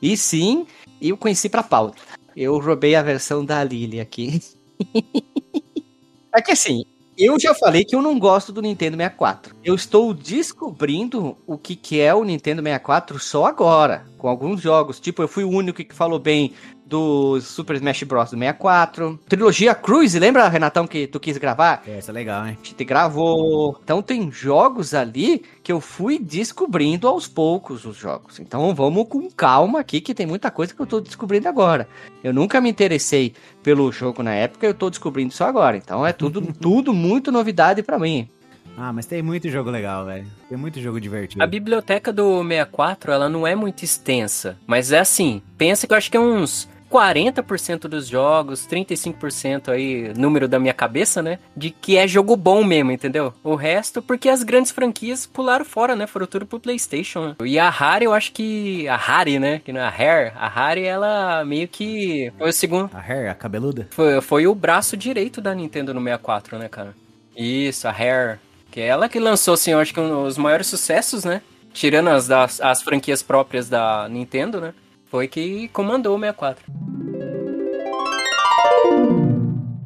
[0.00, 0.66] E sim,
[1.10, 1.96] eu conheci pra pauta.
[2.36, 4.42] Eu roubei a versão da Lily aqui.
[6.34, 6.84] é que assim,
[7.16, 9.54] eu já falei que eu não gosto do Nintendo 64.
[9.62, 14.98] Eu estou descobrindo o que, que é o Nintendo 64 só agora, com alguns jogos.
[14.98, 16.52] Tipo, eu fui o único que falou bem
[16.92, 18.30] do Super Smash Bros.
[18.30, 19.18] do 64.
[19.26, 21.82] Trilogia Cruise, lembra, Renatão, que tu quis gravar?
[21.86, 22.58] É, isso é legal, hein?
[22.62, 23.80] A gente gravou.
[23.82, 28.38] Então tem jogos ali que eu fui descobrindo aos poucos os jogos.
[28.38, 31.88] Então vamos com calma aqui, que tem muita coisa que eu tô descobrindo agora.
[32.22, 35.78] Eu nunca me interessei pelo jogo na época, eu tô descobrindo isso agora.
[35.78, 38.28] Então é tudo, tudo muito novidade pra mim.
[38.76, 40.26] Ah, mas tem muito jogo legal, velho.
[40.46, 41.42] Tem muito jogo divertido.
[41.42, 45.96] A biblioteca do 64, ela não é muito extensa, mas é assim, pensa que eu
[45.96, 51.38] acho que é uns 40% dos jogos, 35% aí, número da minha cabeça, né?
[51.56, 53.32] De que é jogo bom mesmo, entendeu?
[53.42, 56.06] O resto, porque as grandes franquias pularam fora, né?
[56.06, 57.28] Foram tudo pro PlayStation.
[57.28, 57.36] Né?
[57.44, 58.86] E a Rare, eu acho que.
[58.88, 59.60] A Rare, né?
[59.64, 60.32] Que não é a Rare.
[60.36, 62.32] A Rare, ela meio que.
[62.38, 62.90] Foi o segundo.
[62.92, 63.88] A Hair, a cabeluda.
[63.90, 66.94] Foi, foi o braço direito da Nintendo no 64, né, cara?
[67.36, 68.38] Isso, a Rare.
[68.70, 71.42] Que é ela que lançou, assim, eu acho que um- os maiores sucessos, né?
[71.72, 74.74] Tirando as, das, as franquias próprias da Nintendo, né?
[75.12, 76.64] Foi que comandou o 64.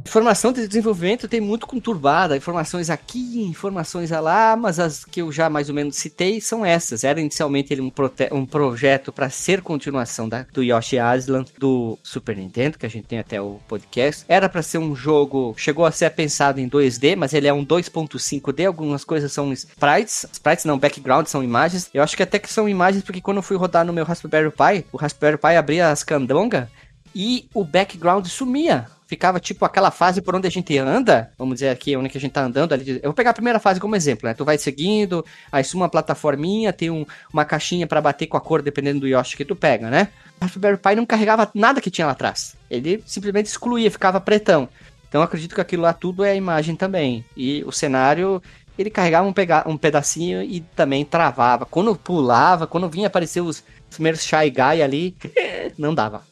[0.06, 5.50] Informação de desenvolvimento tem muito conturbada, informações aqui, informações lá, mas as que eu já
[5.50, 7.02] mais ou menos citei são essas.
[7.02, 7.90] Era inicialmente ele um,
[8.30, 13.08] um projeto para ser continuação da- do Yoshi Island do Super Nintendo, que a gente
[13.08, 14.24] tem até o podcast.
[14.28, 17.64] Era para ser um jogo, chegou a ser pensado em 2D, mas ele é um
[17.64, 21.90] 2.5D, algumas coisas são sprites, sprites não, background são imagens.
[21.92, 24.52] Eu acho que até que são imagens porque quando eu fui rodar no meu Raspberry
[24.52, 26.70] Pi, o Raspberry Pi abria as candonga
[27.12, 28.86] e o background sumia.
[29.06, 32.32] Ficava tipo aquela fase por onde a gente anda, vamos dizer aqui, onde a gente
[32.32, 32.96] tá andando ali.
[32.96, 34.34] Eu vou pegar a primeira fase como exemplo, né?
[34.34, 38.40] Tu vai seguindo, aí suma uma plataforminha, tem um- uma caixinha pra bater com a
[38.40, 40.08] cor dependendo do Yoshi que tu pega, né?
[40.40, 42.56] Raspberry Pi não carregava nada que tinha lá atrás.
[42.68, 44.68] Ele simplesmente excluía, ficava pretão.
[45.08, 47.24] Então acredito que aquilo lá tudo é imagem também.
[47.36, 48.42] E o cenário,
[48.76, 51.64] ele carregava um, pega- um pedacinho e também travava.
[51.64, 55.16] Quando pulava, quando vinha aparecer os primeiros Shy Guy ali,
[55.78, 56.22] não dava.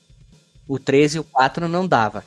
[0.67, 2.25] O 13 e o 4 não dava.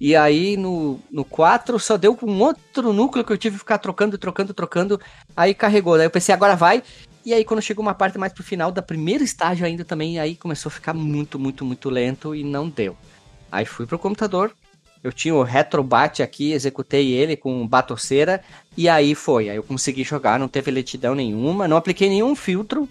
[0.00, 3.78] E aí no, no 4 só deu com outro núcleo que eu tive que ficar
[3.78, 5.00] trocando, trocando, trocando.
[5.36, 5.96] Aí carregou.
[5.96, 6.82] Daí eu pensei, agora vai.
[7.24, 10.36] E aí quando chegou uma parte mais pro final da primeiro estágio ainda também, aí
[10.36, 12.96] começou a ficar muito, muito, muito lento e não deu.
[13.50, 14.52] Aí fui pro computador.
[15.02, 18.42] Eu tinha o Retrobat aqui, executei ele com batoceira.
[18.76, 19.48] E aí foi.
[19.48, 22.88] Aí eu consegui jogar, não teve lentidão nenhuma, não apliquei nenhum filtro.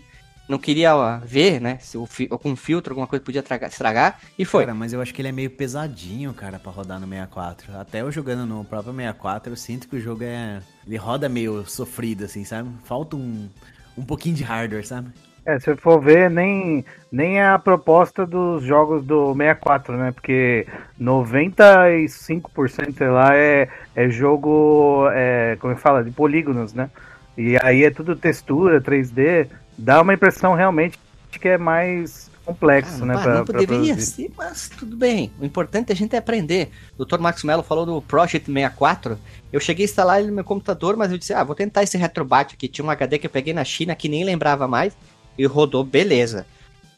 [0.47, 1.77] Não queria ó, ver, né?
[1.81, 4.19] Se o fi- algum filtro, alguma coisa podia tragar- estragar.
[4.37, 4.65] E foi.
[4.65, 7.77] Cara, mas eu acho que ele é meio pesadinho, cara, pra rodar no 64.
[7.77, 10.61] Até eu jogando no próprio 64, eu sinto que o jogo é.
[10.85, 12.69] Ele roda meio sofrido, assim, sabe?
[12.85, 13.49] Falta um,
[13.97, 15.09] um pouquinho de hardware, sabe?
[15.45, 20.11] É, se for ver, nem, nem é a proposta dos jogos do 64, né?
[20.11, 20.67] Porque
[20.99, 26.89] 95%, sei lá, é, é jogo, é, como é que fala, de polígonos, né?
[27.37, 30.97] E aí é tudo textura, 3D, dá uma impressão realmente
[31.31, 33.13] de que é mais complexo, Ah, né?
[33.15, 35.31] pá, pra- não deveria ser, mas tudo bem.
[35.39, 36.71] O importante é a gente aprender.
[36.97, 37.19] O Dr.
[37.19, 39.19] Max Mello falou do Project 64.
[39.51, 41.97] Eu cheguei a instalar ele no meu computador, mas eu disse, ah, vou tentar esse
[41.97, 42.67] retrobat aqui.
[42.69, 44.95] Tinha um HD que eu peguei na China que nem lembrava mais.
[45.37, 46.45] E rodou, beleza.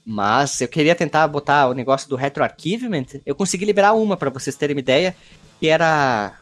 [0.06, 3.06] Mas eu queria tentar botar o negócio do retroarchivement.
[3.26, 5.15] Eu consegui liberar uma, pra vocês terem uma ideia.
[5.60, 6.34] Que era...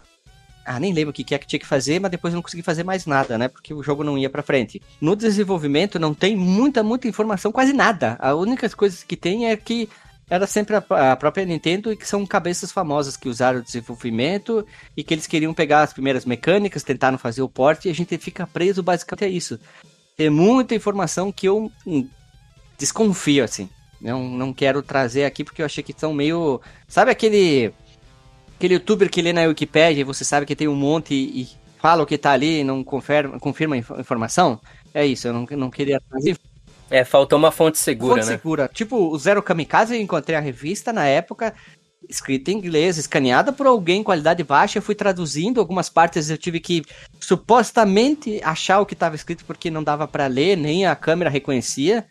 [0.67, 2.61] Ah, nem lembro o que é que tinha que fazer, mas depois eu não consegui
[2.61, 3.47] fazer mais nada, né?
[3.47, 4.81] Porque o jogo não ia pra frente.
[4.99, 8.17] No desenvolvimento não tem muita, muita informação, quase nada.
[8.19, 9.89] A única coisa que tem é que
[10.29, 14.65] era sempre a, a própria Nintendo e que são cabeças famosas que usaram o desenvolvimento
[14.95, 18.17] e que eles queriam pegar as primeiras mecânicas, tentaram fazer o porte e a gente
[18.17, 19.57] fica preso basicamente a isso.
[20.17, 22.07] Tem muita informação que eu hum,
[22.77, 23.69] desconfio, assim.
[24.01, 26.61] Não, não quero trazer aqui porque eu achei que são meio.
[26.87, 27.71] Sabe aquele.
[28.57, 31.47] Aquele youtuber que lê na Wikipedia e você sabe que tem um monte e, e
[31.79, 34.59] fala o que tá ali e não confirma, confirma a inf- informação?
[34.93, 36.35] É isso, eu não, não queria trazer
[36.89, 38.37] É, faltou uma fonte segura, Fonte né?
[38.37, 38.69] segura.
[38.73, 41.53] Tipo, o Zero Kamikaze, eu encontrei a revista na época,
[42.09, 44.79] escrita em inglês, escaneada por alguém qualidade baixa.
[44.79, 46.83] Eu fui traduzindo algumas partes, eu tive que
[47.19, 52.05] supostamente achar o que estava escrito porque não dava para ler, nem a câmera reconhecia.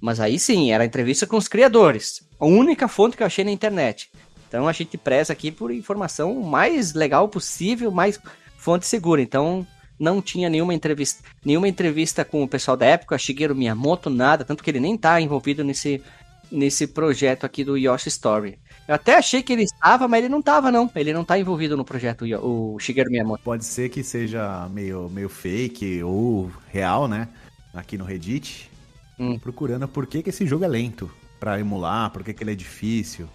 [0.00, 2.22] Mas aí sim, era entrevista com os criadores.
[2.40, 4.10] A única fonte que eu achei na internet.
[4.52, 8.20] Então a gente preza aqui por informação o mais legal possível, mais
[8.58, 9.22] fonte segura.
[9.22, 9.66] Então
[9.98, 14.62] não tinha nenhuma entrevista, nenhuma entrevista com o pessoal da época, Shigeru Miyamoto, nada, tanto
[14.62, 16.02] que ele nem tá envolvido nesse,
[16.50, 18.58] nesse projeto aqui do Yoshi Story.
[18.86, 20.90] Eu até achei que ele estava, mas ele não tava não.
[20.94, 23.42] Ele não tá envolvido no projeto, o Shigeru Miyamoto.
[23.42, 27.26] Pode ser que seja meio, meio fake ou real, né?
[27.72, 28.70] Aqui no Reddit.
[29.18, 29.38] Hum.
[29.38, 31.10] Procurando por que, que esse jogo é lento
[31.40, 33.26] pra emular, por que, que ele é difícil.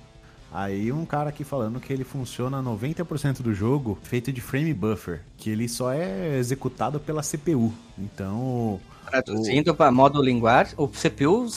[0.51, 5.21] Aí um cara aqui falando que ele funciona 90% do jogo feito de frame buffer,
[5.37, 7.73] que ele só é executado pela CPU.
[7.97, 8.79] Então,
[9.09, 11.47] Traduzindo para modo linguagem, o CPU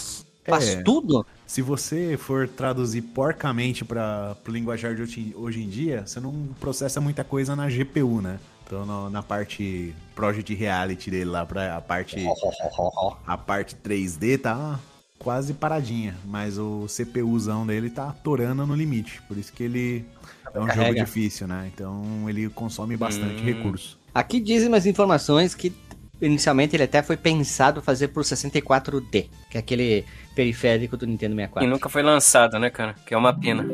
[0.44, 0.82] faz É.
[0.82, 1.24] tudo.
[1.46, 6.48] se você for traduzir porcamente para o linguajar de hoje, hoje em dia, você não
[6.60, 8.38] processa muita coisa na GPU, né?
[8.66, 12.16] Então no- na parte Project Reality dele lá, pra a parte
[13.26, 14.78] a parte 3D tá
[15.20, 20.04] quase paradinha, mas o CPUzão dele tá atorando no limite, por isso que ele
[20.52, 21.04] é um jogo Carrega.
[21.04, 21.70] difícil, né?
[21.72, 23.44] Então ele consome bastante Hum.
[23.44, 23.98] recurso.
[24.14, 25.72] Aqui dizem umas informações que
[26.22, 30.04] inicialmente ele até foi pensado fazer pro 64D, que é aquele
[30.34, 31.68] periférico do Nintendo E 64.
[31.70, 32.94] nunca foi lançado, né, cara?
[33.06, 33.66] Que é uma pena.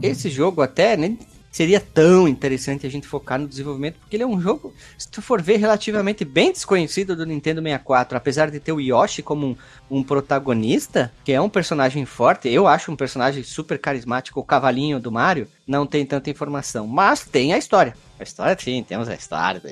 [0.00, 1.18] Esse jogo até nem
[1.52, 5.20] seria tão interessante a gente focar no desenvolvimento, porque ele é um jogo, se tu
[5.20, 9.56] for ver, relativamente bem desconhecido do Nintendo 64, apesar de ter o Yoshi como um,
[9.98, 14.98] um protagonista, que é um personagem forte, eu acho um personagem super carismático, o cavalinho
[14.98, 17.94] do Mario, não tem tanta informação, mas tem a história.
[18.18, 19.68] A história sim, temos a história do.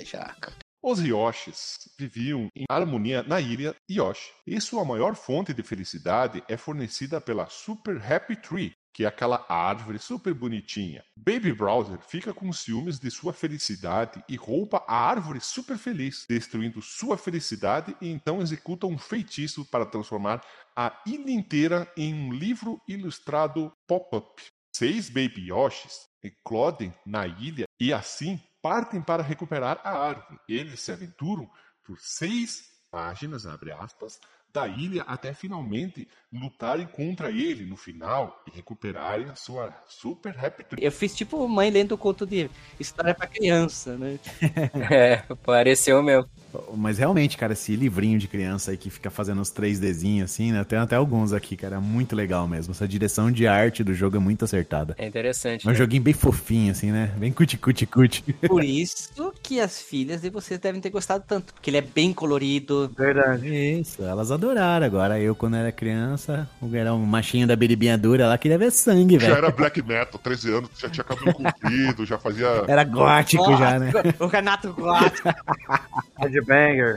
[0.82, 6.56] Os Yoshis viviam em harmonia na ilha Yoshi, e sua maior fonte de felicidade é
[6.56, 11.04] fornecida pela Super Happy Tree, que é aquela árvore super bonitinha.
[11.16, 16.82] Baby Browser fica com ciúmes de sua felicidade e rouba a árvore super feliz, destruindo
[16.82, 20.42] sua felicidade e então executa um feitiço para transformar
[20.76, 24.42] a ilha inteira em um livro ilustrado pop-up.
[24.74, 30.38] Seis Baby Yoshis eclodem na ilha e assim partem para recuperar a árvore.
[30.48, 31.50] Eles se aventuram
[31.84, 34.20] por seis páginas, abre aspas,
[34.52, 40.64] da ilha até finalmente lutarem contra ele no final e recuperarem a sua Super Happy
[40.64, 40.84] Tree.
[40.84, 44.18] Eu fiz tipo mãe lendo o conto de história pra criança, né?
[44.90, 46.28] É, pareceu mesmo.
[46.76, 50.64] Mas realmente, cara, esse livrinho de criança aí que fica fazendo os 3Dzinhos assim, né?
[50.64, 51.76] Tem até alguns aqui, cara.
[51.76, 52.72] É muito legal mesmo.
[52.72, 54.94] Essa direção de arte do jogo é muito acertada.
[54.98, 55.66] É interessante.
[55.66, 55.78] É um né?
[55.78, 57.12] joguinho bem fofinho, assim, né?
[57.18, 58.32] Bem cuti-cuti-cuti.
[58.48, 62.12] Por isso que as filhas de vocês devem ter gostado tanto, porque ele é bem
[62.12, 62.90] colorido.
[62.96, 63.48] Verdade.
[63.48, 64.86] Isso, elas adoraram.
[64.86, 68.72] Agora eu, quando era criança, o era um machinho da biribinha dura lá, queria ver
[68.72, 69.36] sangue, Já velho.
[69.38, 73.92] era black metal, 13 anos, já tinha cabelo comprido, já fazia Era gótico já, né?
[74.18, 75.36] O Renato gosta.
[76.18, 76.96] Headbanger.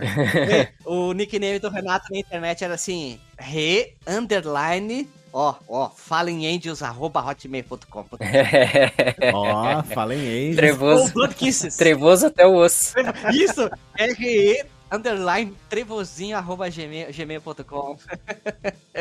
[0.85, 5.09] o nickname do Renato na internet era assim: re underline.
[5.35, 8.05] Ó, ó, fallenangels.hotmail.com.
[9.33, 10.49] Ó, falem aí.
[10.51, 11.11] Ou Trevoso.
[11.11, 11.75] Blood Kisses.
[11.75, 12.93] Trevoso até o osso.
[13.33, 17.97] Isso, R-E underline trevozinho arroba gmail- gmail.com.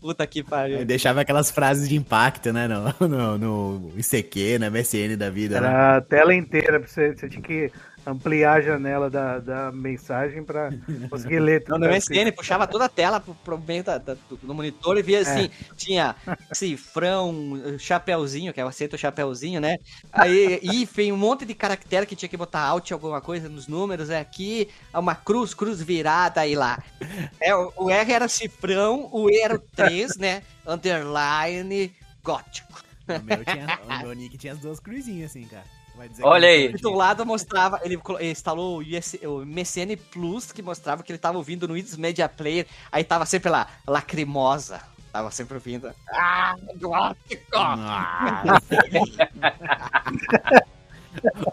[0.00, 0.78] Puta que pariu.
[0.80, 2.66] Eu deixava aquelas frases de impacto, né?
[2.68, 5.60] No, no, no ICQ, na MSN da vida.
[5.60, 5.68] né?
[5.68, 7.70] Era a tela inteira, pra você, você tinha que
[8.06, 10.70] ampliar a janela da, da mensagem pra
[11.08, 14.36] conseguir ler Não, no MSN, puxava toda a tela pro, pro meio da, da- do,
[14.36, 16.14] do monitor e via assim, tinha
[16.52, 19.76] cifrão, chapeuzinho, que é o acento chapeuzinho, né?
[20.12, 24.10] Aí, hífen, um monte de caractere que tinha que botar alt alguma coisa nos números,
[24.10, 26.82] é aqui, uma cruz, cruz virada, aí lá.
[27.40, 30.42] É, o, o R era cifrão, o E era o 3, né?
[30.66, 32.82] Underline, gótico.
[33.08, 35.64] O meu, tinha, o meu nick tinha as duas cruzinhas, assim, cara.
[35.96, 36.72] Vai dizer Olha aí.
[36.72, 41.38] do lado mostrava, ele instalou o, US, o MSN Plus, que mostrava que ele tava
[41.38, 44.80] ouvindo no Windows Media Player, aí tava sempre lá, lacrimosa.
[45.12, 45.92] Tava sempre ouvindo.
[46.10, 47.42] Ah, gótico!
[47.52, 48.74] Nossa,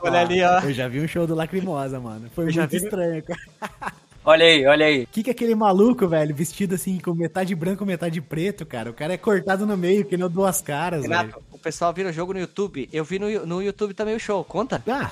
[0.02, 0.60] Olha ali, ó.
[0.62, 2.30] Eu já vi um show do Lacrimosa, mano.
[2.34, 3.40] Foi Eu já muito vi- estranho, cara.
[4.26, 5.04] Olha aí, olha aí.
[5.04, 8.90] O que, que é aquele maluco, velho, vestido assim, com metade branco, metade preto, cara?
[8.90, 11.14] O cara é cortado no meio, que nem o duas caras, velho.
[11.14, 12.90] Renato, o pessoal vira o jogo no YouTube.
[12.92, 14.44] Eu vi no, no YouTube também o show.
[14.44, 14.82] Conta?
[14.88, 15.12] Ah,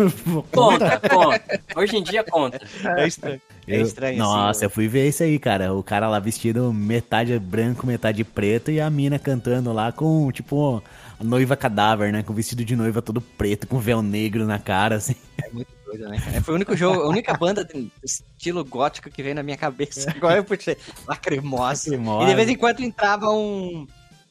[0.52, 1.60] Conta, conta.
[1.76, 2.60] Hoje em dia conta.
[2.96, 3.40] É estranho.
[3.66, 4.64] É Eu- estranho, Nossa, assim.
[4.64, 5.74] eu fui ver isso aí, cara.
[5.74, 10.82] O cara lá vestido metade branco, metade preto e a mina cantando lá com, tipo,
[11.20, 12.22] a noiva cadáver, né?
[12.22, 15.14] Com vestido de noiva todo preto, com véu negro na cara, assim.
[15.44, 16.18] É muito doido, né?
[16.18, 16.40] cara?
[16.42, 20.10] Foi o único jogo, a única banda de estilo gótico que veio na minha cabeça.
[20.16, 20.76] Agora eu puxei.
[21.06, 21.90] Lacrimosa.
[21.90, 22.24] Lacrimosa.
[22.24, 23.86] E de vez em quando entrava um.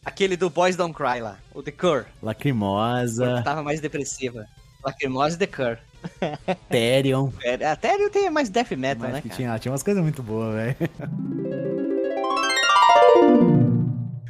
[0.08, 2.06] Aquele do Boys Don't Cry lá, o The Cure.
[2.24, 4.48] Lacrimosa, tava mais depressiva.
[4.82, 5.78] Lacrimosa e The Cure.
[6.72, 7.30] Therion.
[7.44, 9.36] É, Até ele tem mais death metal, Mas né, cara?
[9.36, 10.78] tinha, tinha umas coisas muito boas, velho.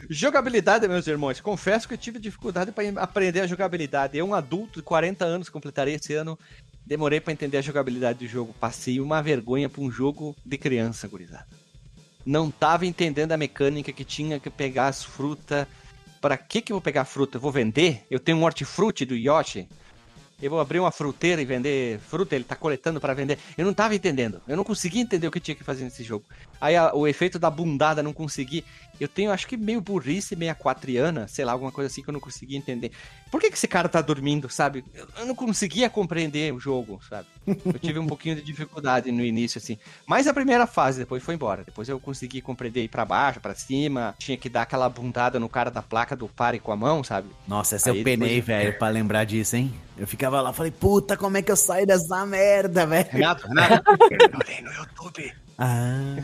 [0.10, 1.40] Jogabilidade, meus irmãos.
[1.42, 4.18] Confesso que eu tive dificuldade para aprender a jogabilidade.
[4.18, 6.40] Eu, um adulto de 40 anos, completarei esse ano.
[6.88, 8.52] Demorei para entender a jogabilidade do jogo.
[8.60, 11.46] Passei uma vergonha pra um jogo de criança, gurizada.
[12.28, 15.66] Não tava entendendo a mecânica que tinha que pegar as frutas.
[16.20, 17.38] Para que que eu vou pegar fruta?
[17.38, 18.06] Eu vou vender?
[18.12, 19.66] Eu tenho um hortifruti do Yoshi.
[20.42, 23.40] Eu vou abrir uma fruteira e vender fruta, ele tá coletando para vender.
[23.58, 24.42] Eu não tava entendendo.
[24.46, 26.26] Eu não conseguia entender o que tinha que fazer nesse jogo.
[26.60, 28.64] Aí a- o efeito da bundada não consegui.
[29.00, 32.14] Eu tenho, acho que meio burrice, meia quatriana, sei lá, alguma coisa assim que eu
[32.14, 32.92] não conseguia entender.
[33.32, 34.84] Por que, que esse cara tá dormindo, sabe?
[34.94, 37.28] Eu, eu não conseguia compreender o jogo, sabe?
[37.46, 39.78] Eu tive um pouquinho de dificuldade no início, assim.
[40.06, 41.64] Mas a primeira fase, depois foi embora.
[41.64, 44.16] Depois eu consegui compreender ir pra baixo, pra cima.
[44.18, 47.28] Tinha que dar aquela bundada no cara da placa do pare com a mão, sabe?
[47.48, 49.74] Nossa, essa Aí eu penei, depois- velho, pra lembrar disso, hein?
[49.98, 53.10] Eu ficava lá, falei, puta, como é que eu saio dessa merda, velho?
[53.12, 53.84] Renato, Renato.
[54.12, 55.34] Eu olhei no YouTube.
[55.58, 56.16] Ah.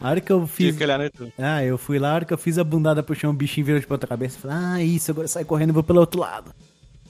[0.00, 0.76] A hora que eu fiz.
[0.76, 1.32] que olhar no YouTube.
[1.38, 3.66] Ah, eu fui lá, a hora que eu fiz a bundada pro chão, o bichinho
[3.66, 4.38] virou de ponta cabeça.
[4.38, 6.52] Falei, ah, isso, agora sai correndo e vou pelo outro lado.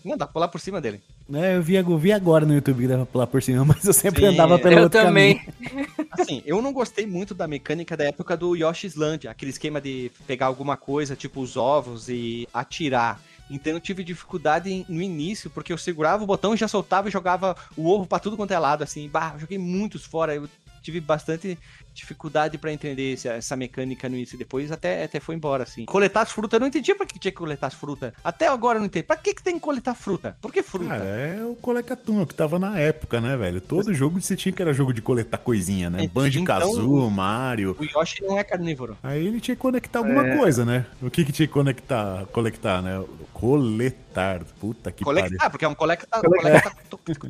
[0.05, 1.00] Não, dá pra pular por cima dele.
[1.33, 3.85] É, eu vi, eu vi agora no YouTube que dava pra pular por cima, mas
[3.85, 5.38] eu sempre Sim, andava pelo Eu outro também.
[5.38, 5.87] caminho.
[6.11, 10.11] Assim, eu não gostei muito da mecânica da época do Yoshi's Land, aquele esquema de
[10.26, 13.20] pegar alguma coisa, tipo os ovos, e atirar.
[13.50, 17.12] Então eu tive dificuldade no início, porque eu segurava o botão e já soltava e
[17.12, 19.09] jogava o ovo pra tudo quanto é lado, assim.
[19.09, 20.48] Bah, joguei muitos fora, eu
[20.83, 21.59] tive bastante
[21.94, 24.38] dificuldade pra entender essa, essa mecânica no início.
[24.38, 25.85] Depois até, até foi embora, assim.
[25.85, 28.12] Coletar as frutas, eu não entendia pra que tinha que coletar as frutas.
[28.22, 29.05] Até agora eu não entendi.
[29.05, 30.37] Pra que, que tem que coletar fruta?
[30.40, 30.88] Por que fruta?
[30.88, 33.61] Cara, é o colecatum, que tava na época, né, velho?
[33.61, 36.05] Todo jogo você tinha que era jogo de coletar coisinha, né?
[36.05, 37.76] Então- Banjo-Kazoo, Mario.
[37.79, 38.96] O Yoshi não é carnívoro.
[39.03, 40.37] Aí ele tinha que conectar alguma É.
[40.37, 40.87] coisa, né?
[41.03, 43.03] O que que tinha que conectar, colectar, né?
[43.33, 44.42] Coletar.
[44.61, 45.22] Puta que pariu.
[45.22, 46.70] Colectar, porque é um colecta, coleta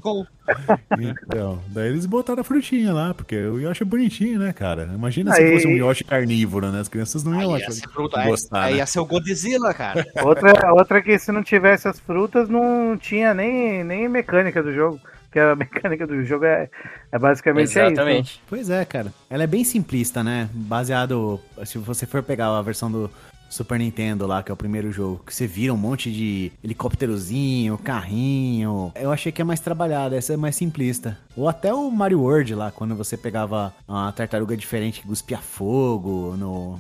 [0.01, 0.27] com
[0.99, 4.91] Então, daí eles botaram a frutinha lá, porque o Yoshi é bonitinho, né, cara?
[4.95, 6.81] Imagina Aí- se fosse um Yoshi carnívoro, né?
[6.81, 8.79] As crianças não iam Aí ia achar- ser fruta, gostar, aí né?
[8.79, 10.05] ia ser o Godzilla, cara.
[10.25, 15.01] Outra, outra que se não tivesse as frutas, não tinha nem, nem mecânica do jogo.
[15.25, 16.69] Porque a mecânica do jogo é,
[17.13, 17.79] é basicamente isso.
[17.79, 18.43] Exatamente.
[18.49, 19.13] Pois é, cara.
[19.31, 20.49] Ela é bem simplista, né?
[20.53, 21.41] Baseado.
[21.65, 23.09] Se você for pegar a versão do
[23.51, 27.77] Super Nintendo lá, que é o primeiro jogo, que você vira um monte de helicópterozinho,
[27.79, 28.93] carrinho.
[28.95, 31.19] Eu achei que é mais trabalhada, essa é mais simplista.
[31.37, 36.37] Ou até o Mario World lá, quando você pegava uma tartaruga diferente que cuspia fogo
[36.37, 36.79] no.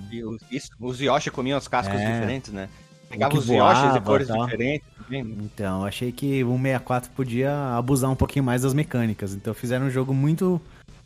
[0.50, 2.12] Isso, os Yoshi comiam os cascos É.
[2.12, 2.68] diferentes, né?
[3.08, 4.44] Pegava os Yoshis de cores tal.
[4.44, 5.24] diferentes também.
[5.24, 5.34] né?
[5.42, 9.34] Então, eu achei que o 64 podia abusar um pouquinho mais das mecânicas.
[9.34, 10.60] Então fizeram um jogo muito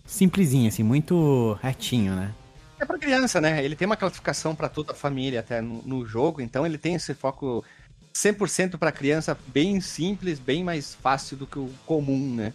[0.05, 2.33] simplesinho, assim, muito retinho, né?
[2.85, 3.65] É pra criança, né?
[3.65, 6.95] Ele tem uma classificação pra toda a família até no, no jogo, então ele tem
[6.95, 7.65] esse foco
[8.15, 12.53] 100% pra criança, bem simples, bem mais fácil do que o comum, né?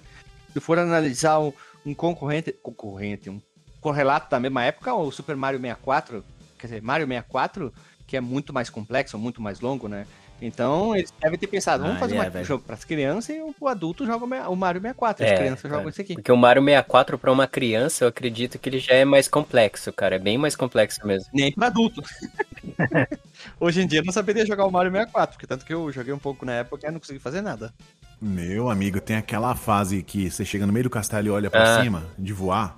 [0.54, 1.52] Se for analisar um,
[1.84, 3.42] um concorrente, concorrente, um
[3.82, 6.24] correlato da mesma época, o Super Mario 64,
[6.60, 7.74] quer dizer, Mario 64,
[8.06, 10.06] que é muito mais complexo, muito mais longo, né?
[10.42, 12.46] Então, eles devem ter pensado, vamos Ah, fazer é, um velho.
[12.46, 15.26] jogo para as crianças e o adulto joga o Mario 64.
[15.26, 15.70] As É, crianças é.
[15.70, 16.14] jogam esse aqui.
[16.14, 19.92] Porque o Mario 64 pra uma criança, eu acredito que ele já é mais complexo,
[19.92, 20.16] cara.
[20.16, 21.30] É bem mais complexo mesmo.
[21.34, 22.02] Nem para adulto.
[23.60, 26.14] Hoje em dia eu não saberia jogar o Mario 64, porque tanto que eu joguei
[26.14, 27.74] um pouco na época e não consegui fazer nada.
[28.22, 31.78] Meu amigo, tem aquela fase que você chega no meio do castelo e olha pra
[31.80, 31.82] Ah.
[31.84, 32.78] cima, de voar,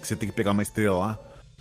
[0.00, 1.18] que você tem que pegar uma estrela lá.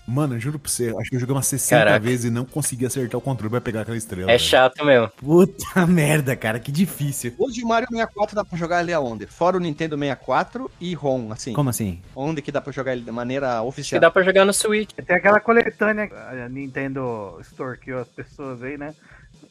[0.07, 1.99] Mano, eu juro pra você, acho que eu joguei umas 60 Caraca.
[1.99, 4.23] vezes e não consegui acertar o controle pra pegar aquela estrela.
[4.31, 4.39] É velho.
[4.39, 5.09] chato mesmo.
[5.09, 7.33] Puta merda, cara, que difícil.
[7.37, 9.25] Hoje o Mario 64 dá pra jogar ele aonde?
[9.27, 11.53] Fora o Nintendo 64 e ROM, assim.
[11.53, 12.01] Como assim?
[12.15, 14.01] Onde que dá pra jogar ele de maneira Acho que oficial?
[14.01, 14.91] dá pra jogar no Switch.
[14.93, 16.09] Tem aquela coletânea,
[16.45, 18.93] a Nintendo extorquiu as pessoas aí, né?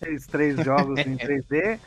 [0.02, 1.78] Fez três jogos em 3D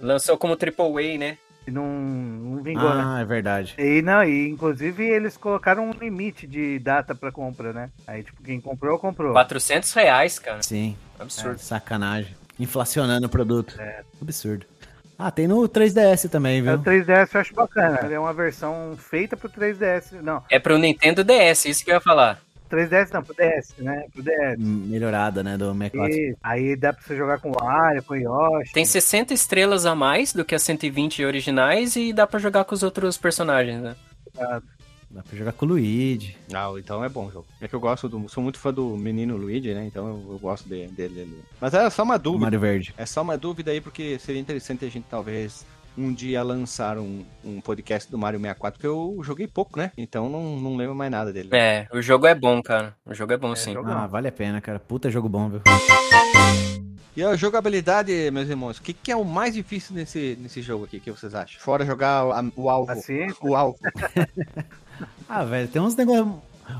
[0.00, 1.38] Lançou como AAA, né?
[1.70, 3.02] E não, não vingou, né?
[3.06, 3.74] Ah, é verdade.
[3.78, 7.90] E não, e inclusive eles colocaram um limite de data pra compra, né?
[8.06, 9.32] Aí, tipo, quem comprou, comprou.
[9.32, 10.62] 400 reais, cara.
[10.62, 11.58] Sim, Absurdo.
[11.58, 12.34] sacanagem.
[12.58, 13.74] Inflacionando o produto.
[13.80, 14.02] É.
[14.20, 14.66] Absurdo.
[15.18, 16.74] Ah, tem no 3DS também, É, viu?
[16.74, 17.98] O 3DS eu acho bacana.
[18.10, 20.12] É uma versão feita pro 3DS.
[20.22, 22.40] Não, É pro Nintendo DS, isso que eu ia falar.
[22.70, 24.04] 3DS não, pro DS, né?
[24.12, 24.56] Pro DS.
[24.58, 26.10] Melhorada, né, do 64.
[26.14, 28.72] E aí dá pra você jogar com o Mario, com o Yoshi.
[28.72, 32.74] Tem 60 estrelas a mais do que as 120 originais e dá pra jogar com
[32.74, 33.96] os outros personagens, né?
[35.10, 36.36] Dá pra jogar com o Luigi.
[36.54, 37.46] Ah, então é bom o jogo.
[37.60, 38.28] É que eu gosto do.
[38.28, 39.84] Sou muito fã do menino Luigi, né?
[39.86, 41.40] Então eu, eu gosto de- dele ali.
[41.60, 42.44] Mas é só uma dúvida.
[42.44, 42.94] Mario Verde.
[42.96, 45.66] É só uma dúvida aí, porque seria interessante a gente talvez
[46.00, 49.92] um dia lançar um, um podcast do Mario 64, porque eu joguei pouco, né?
[49.96, 51.50] Então não, não lembro mais nada dele.
[51.52, 52.94] É, o jogo é bom, cara.
[53.04, 53.72] O jogo é bom, sim.
[53.74, 54.78] jogo- Ah, vale a pena, cara.
[54.78, 55.60] Puta jogo bom, viu?
[57.16, 60.84] E a jogabilidade, meus irmãos, o que, que é o mais difícil nesse, nesse jogo
[60.84, 61.60] aqui, que vocês acham?
[61.60, 62.90] Fora jogar o, a- o alvo.
[62.92, 63.78] Assim, O alvo.
[65.28, 66.26] Ah, velho, tem uns negócios.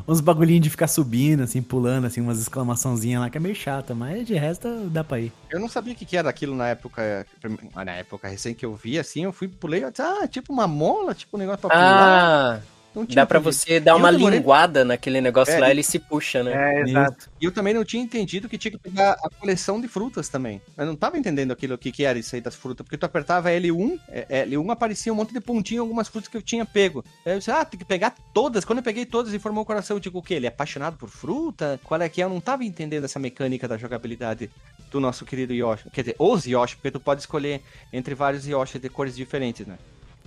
[0.06, 3.94] Uns bagulhinhos de ficar subindo, assim, pulando, assim, umas exclamaçãozinhas lá que é meio chata,
[3.94, 5.32] mas de resto dá pra ir.
[5.50, 7.26] Eu não sabia o que, que era aquilo na época.
[7.74, 10.66] Na época recém que eu vi, assim, eu fui pulei, eu disse, ah, tipo uma
[10.66, 12.54] mola, tipo um negócio pra pular.
[12.56, 12.60] Ah,
[12.94, 13.56] Não tinha dá pra entendido.
[13.62, 16.52] você dar Eu uma demorei- linguada naquele negócio É, lá, e- ele se puxa, né?
[16.52, 17.30] é, exato.
[17.40, 20.60] E eu também não tinha entendido que tinha que pegar a coleção de frutas também.
[20.76, 23.06] Eu não tava entendendo aquilo, o que, que era isso aí das frutas, porque tu
[23.06, 27.04] apertava L1, é, L1 aparecia um monte de pontinho, algumas frutas que eu tinha pego.
[27.24, 28.64] Aí eu disse, ah, tem que pegar todas.
[28.64, 30.34] Quando eu peguei todas e formou o coração, eu digo, o quê?
[30.34, 31.78] Ele é apaixonado por fruta?
[31.84, 32.24] Qual é que é?
[32.24, 34.50] Eu não tava entendendo essa mecânica da jogabilidade
[34.90, 35.88] do nosso querido Yoshi.
[35.92, 37.62] Quer dizer, os Yoshi, porque tu pode escolher
[37.92, 39.78] entre vários Yoshi de cores diferentes, né?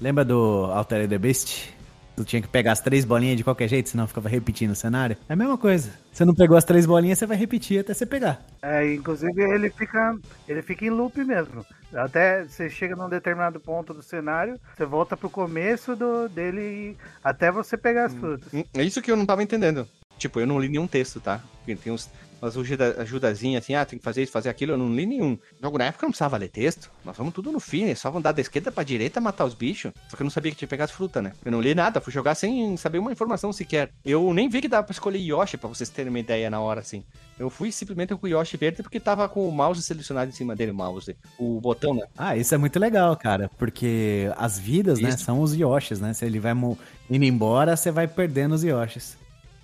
[0.02, 1.70] Lembra do Altered the Beast?
[2.16, 5.18] Tu tinha que pegar as três bolinhas de qualquer jeito, senão ficava repetindo o cenário.
[5.28, 5.92] É a mesma coisa.
[6.12, 8.46] Você não pegou as três bolinhas, você vai repetir até você pegar.
[8.62, 10.16] É, inclusive ele fica,
[10.48, 11.66] ele fica em loop mesmo.
[11.92, 16.98] Até você chega num determinado ponto do cenário, você volta pro começo do, dele e-
[17.24, 18.54] até você pegar as frutas.
[18.54, 19.88] Hum, É isso que eu não tava entendendo.
[20.18, 21.42] Tipo, eu não li nenhum texto, tá?
[21.58, 22.10] Porque tem uns,
[22.44, 25.38] umas ajuda, ajudazinhas assim, ah, tem que fazer isso, fazer aquilo, eu não li nenhum.
[25.62, 26.92] Jogo na época não precisava ler texto.
[27.06, 29.92] Nós vamos tudo no fim, é só andar da esquerda pra direita matar os bichos.
[30.10, 31.34] Só que eu não sabia que tinha que pegar as frutas, né?
[31.44, 33.90] Eu não li nada, fui jogar sem saber uma informação sequer.
[34.04, 36.82] Eu nem vi que dava pra escolher Yoshi, pra vocês terem uma ideia na hora,
[36.82, 37.04] assim.
[37.40, 40.56] Eu fui simplesmente com o Yoshi verde porque tava com o mouse selecionado em cima
[40.56, 41.16] dele, o mouse.
[41.38, 42.06] O botão, né?
[42.18, 45.24] Ah, isso é muito legal, cara, porque as vidas, né, Isso.
[45.24, 46.14] são os Yoshis, né?
[46.14, 49.18] Se ele vai indo embora, você vai perdendo os Yoshis.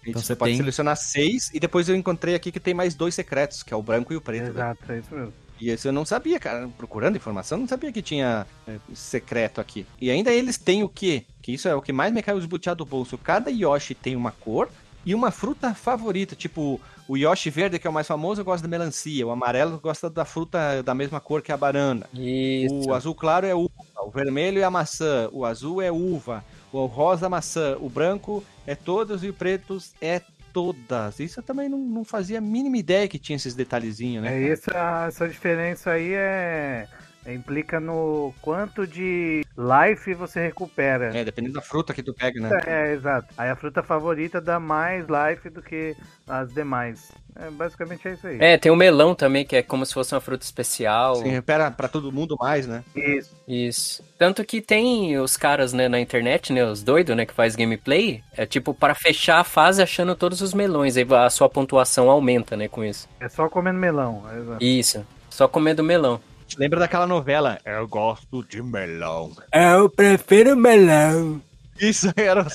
[0.09, 3.15] Então você pode tem- selecionar seis e depois eu encontrei aqui que tem mais dois
[3.15, 4.43] secretos, que é o branco e o preto.
[4.43, 4.49] né?
[4.49, 5.33] Exato, é isso mesmo.
[5.59, 6.69] E isso eu não sabia, cara.
[6.77, 9.85] Procurando informação, não sabia que tinha é, secreto aqui.
[9.99, 11.25] E ainda eles têm o quê?
[11.41, 13.17] Que isso é o que mais me caiu os do bolso.
[13.17, 14.69] Cada Yoshi tem uma cor
[15.05, 16.33] e uma fruta favorita.
[16.35, 16.79] Tipo,
[17.09, 19.27] o Yoshi verde, que é o mais famoso, gosta da melancia.
[19.27, 22.07] O amarelo gosta da fruta da mesma cor que a banana.
[22.13, 22.89] Isso.
[22.89, 23.69] O azul claro é uva.
[24.05, 25.27] O vermelho é a maçã.
[25.33, 26.43] O azul é uva.
[26.71, 27.77] O rosa maçã.
[27.79, 30.21] O branco é todos e o preto é
[30.53, 31.19] todas.
[31.19, 34.41] Isso eu também não, não fazia a mínima ideia que tinha esses detalhezinhos, né?
[34.41, 36.87] É, essa, essa diferença aí é-
[37.33, 41.15] implica no quanto de life você recupera.
[41.17, 42.61] É, dependendo da fruta que tu pega, né?
[42.65, 43.33] É, exato.
[43.37, 45.95] Aí a fruta favorita dá mais life do que
[46.27, 47.11] as demais.
[47.35, 48.37] É, basicamente é isso aí.
[48.39, 51.15] É, tem o melão também, que é como se fosse uma fruta especial.
[51.15, 52.83] Sim, recupera pra todo mundo mais, né?
[52.93, 53.35] Isso.
[53.47, 54.03] Isso.
[54.17, 58.21] Tanto que tem os caras, né, na internet, né, os doidos, né, que faz gameplay,
[58.35, 62.57] é tipo para fechar a fase achando todos os melões, aí a sua pontuação aumenta,
[62.57, 63.07] né, com isso.
[63.19, 64.23] É só comendo melão.
[64.29, 64.63] é, exato.
[64.63, 65.05] Isso.
[65.29, 66.19] Só comendo melão.
[66.57, 67.59] Lembra daquela novela?
[67.63, 69.31] Eu gosto de melão.
[69.53, 71.41] Eu prefiro melão.
[71.79, 72.45] Isso era,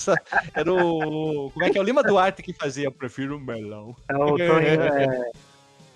[0.52, 1.50] era o.
[1.52, 1.80] Como é que é?
[1.80, 2.86] O Lima Duarte que fazia.
[2.86, 3.96] Eu prefiro melão.
[4.08, 5.30] É o Toninho, é,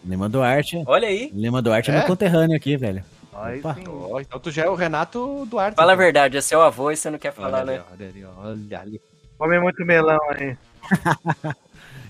[0.05, 0.83] Lima Duarte.
[0.87, 1.31] Olha aí.
[1.35, 1.99] Lima Duarte é, É?
[1.99, 3.05] meu conterrâneo aqui, velho.
[3.33, 3.77] Opa.
[4.21, 5.77] então tu já é o Renato Duarte.
[5.77, 6.05] Fala a então.
[6.05, 7.83] verdade, é seu avô e você não quer Olha falar, ali, né?
[7.93, 9.01] olha ali, olha ali.
[9.37, 10.57] Come muito melão aí.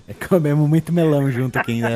[0.09, 1.83] É que comemos muito melão junto aqui em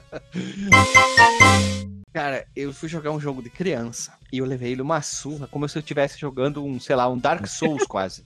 [2.12, 2.46] Dayatuba.
[2.56, 5.78] eu fui jogar um jogo de criança e eu levei ele uma surra, como se
[5.78, 8.24] eu estivesse jogando um, sei lá, um Dark Souls quase.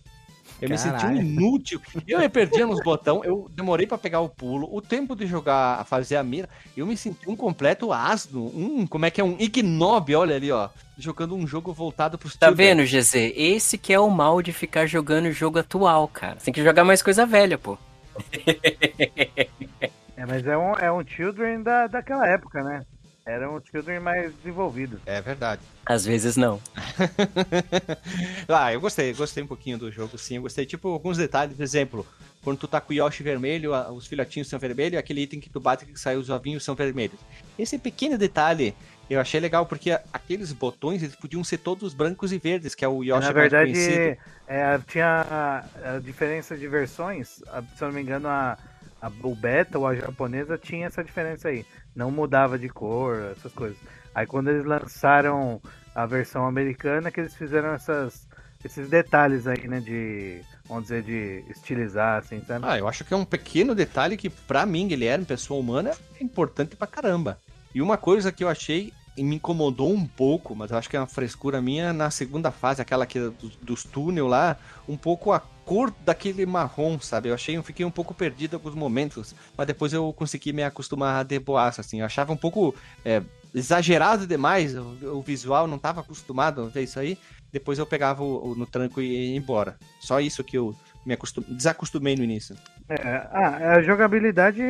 [0.60, 1.20] Eu me senti um Caralho.
[1.22, 1.80] inútil.
[2.06, 5.84] Eu me perdia nos botões, eu demorei pra pegar o pulo, o tempo de jogar,
[5.86, 9.36] fazer a mira, eu me senti um completo asno, um, como é que é, um
[9.40, 13.14] ignob, olha ali, ó, jogando um jogo voltado pros Tá vendo, GZ?
[13.34, 16.38] Esse que é o mal de ficar jogando jogo atual, cara.
[16.38, 17.76] Você tem que jogar mais coisa velha, pô.
[20.22, 22.86] É, mas é um, é um Children da, daquela época, né?
[23.26, 25.00] Era um Children mais desenvolvido.
[25.04, 25.60] É verdade.
[25.84, 26.60] Às vezes não.
[28.48, 30.36] ah, eu gostei, gostei um pouquinho do jogo, sim.
[30.36, 32.06] Eu gostei, tipo, alguns detalhes, por exemplo,
[32.44, 35.50] quando tu tá com o Yoshi vermelho, os filhotinhos são vermelhos, e aquele item que
[35.50, 37.18] tu bate que sai os ovinhos são vermelhos.
[37.58, 38.76] Esse pequeno detalhe
[39.10, 42.88] eu achei legal, porque aqueles botões, eles podiam ser todos brancos e verdes, que é
[42.88, 44.16] o Yoshi Na mais verdade, conhecido.
[44.46, 48.56] é, tinha a, a diferença de versões, a- se eu não me engano, a,
[49.02, 51.66] a- o beta ou a japonesa tinha essa diferença aí.
[51.94, 53.76] Não mudava de cor, essas coisas.
[54.14, 55.60] Aí quando eles lançaram
[55.94, 58.28] a versão americana, que eles fizeram essas,
[58.64, 59.80] esses detalhes aí, né?
[59.80, 62.64] De, vamos dizer, de estilizar, assim, sabe?
[62.66, 66.24] Ah, eu acho que é um pequeno detalhe que, pra mim, Guilherme, pessoa humana, é
[66.24, 67.38] importante pra caramba.
[67.74, 70.96] E uma coisa que eu achei e me incomodou um pouco, mas eu acho que
[70.96, 74.56] é uma frescura minha na segunda fase, aquela que é dos, dos túnel lá,
[74.88, 75.42] um pouco a
[75.72, 77.30] cor daquele marrom, sabe?
[77.30, 81.24] Eu achei, eu fiquei um pouco perdido alguns momentos, mas depois eu consegui me acostumar
[81.24, 82.00] de boaça, assim.
[82.00, 83.22] Eu achava um pouco é,
[83.54, 87.16] exagerado demais, o, o visual não estava acostumado a ver isso aí.
[87.50, 89.78] Depois eu pegava o, o- no tranco e ia embora.
[89.98, 90.74] Só isso que eu
[91.06, 91.42] me acostum...
[91.48, 92.54] desacostumei no início.
[92.90, 94.62] É, ah, a jogabilidade,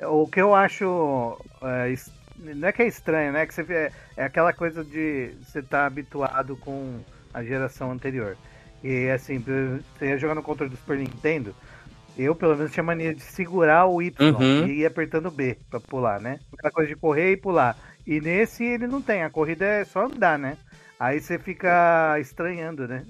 [0.00, 1.38] o que eu acho.
[1.62, 1.94] é,
[2.38, 3.46] não é que é estranho, né?
[3.46, 6.98] Que você, é aquela coisa de você estar habituado com
[7.34, 8.38] a geração anterior.
[8.84, 11.54] E assim, você ia jogar no controle do Super Nintendo,
[12.18, 14.66] eu pelo menos tinha mania de segurar o Y Uhum.
[14.66, 16.38] e ir apertando B pra pular, né?
[16.52, 17.76] Aquela coisa de correr e pular.
[18.06, 20.58] E nesse ele não tem, a corrida é só andar, né?
[21.00, 23.04] Aí você fica estranhando, né?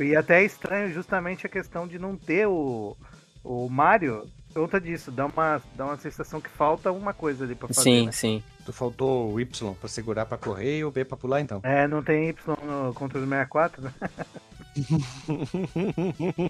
[0.00, 2.96] E até é estranho justamente a questão de não ter o,
[3.44, 4.26] o Mario.
[4.52, 7.82] por Conta disso, dá uma, dá uma sensação que falta uma coisa ali pra fazer.
[7.82, 8.12] Sim, né?
[8.12, 8.42] sim.
[8.64, 11.60] Tu faltou o Y pra segurar pra correr e o B pra pular, então.
[11.62, 13.92] É, não tem Y no controle 64, né?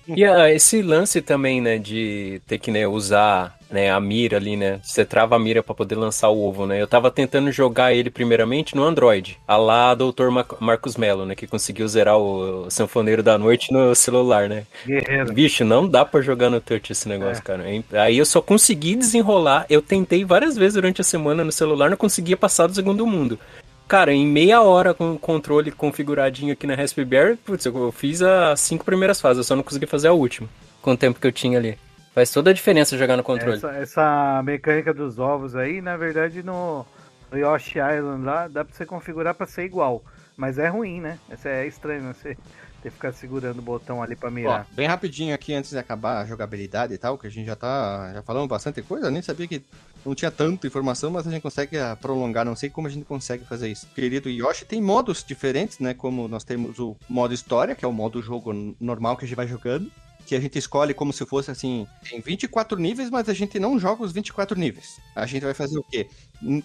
[0.07, 4.57] E ah, esse lance também, né, de ter que né, usar né, a mira ali,
[4.57, 4.81] né?
[4.83, 6.81] Você trava a mira pra poder lançar o ovo, né?
[6.81, 10.29] Eu tava tentando jogar ele primeiramente no Android, a lá Dr.
[10.31, 11.35] Ma- Marcos Mello, né?
[11.35, 14.65] Que conseguiu zerar o Sanfoneiro da Noite no celular, né?
[14.87, 15.33] Guerreiro.
[15.33, 17.45] Bicho, não dá pra jogar no touch esse negócio, É.
[17.45, 17.65] cara.
[18.03, 19.67] Aí eu só consegui desenrolar.
[19.69, 23.39] Eu tentei várias vezes durante a semana no celular, não conseguia passar do segundo mundo.
[23.89, 28.61] Cara, em meia hora com o controle configuradinho aqui na Raspberry, putz, eu fiz as
[28.61, 30.47] cinco primeiras fases, eu só não consegui fazer a última.
[30.83, 31.79] Com o tempo que eu tinha ali.
[32.15, 33.57] Faz toda a diferença jogar no controle.
[33.57, 36.85] Essa, essa mecânica dos ovos aí, na verdade, no,
[37.33, 40.03] no Yoshi Island lá, dá pra você configurar pra ser igual.
[40.39, 41.19] Mas é ruim, né?
[41.29, 42.15] Essa é estranho, né?
[42.15, 42.37] Você
[42.81, 44.67] ter que ficar segurando o botão ali pra Ó, mirar.
[44.71, 48.13] bem rapidinho aqui antes de acabar a jogabilidade e tal, que a gente já tá
[48.15, 49.65] já falamos bastante coisa, eu nem sabia que
[50.07, 53.05] não tinha tanta informação, mas a gente consegue ah, prolongar, não sei como a gente
[53.05, 53.89] consegue fazer isso.
[53.97, 57.93] Querido Yoshi tem modos diferentes, né, como nós temos o modo história, que é o
[57.93, 59.91] modo jogo normal que a gente vai jogando,
[60.29, 63.79] que a gente escolhe como se fosse assim, tem 24 níveis, mas a gente não
[63.79, 65.01] joga os 24 níveis.
[65.17, 66.07] A gente vai fazer o quê?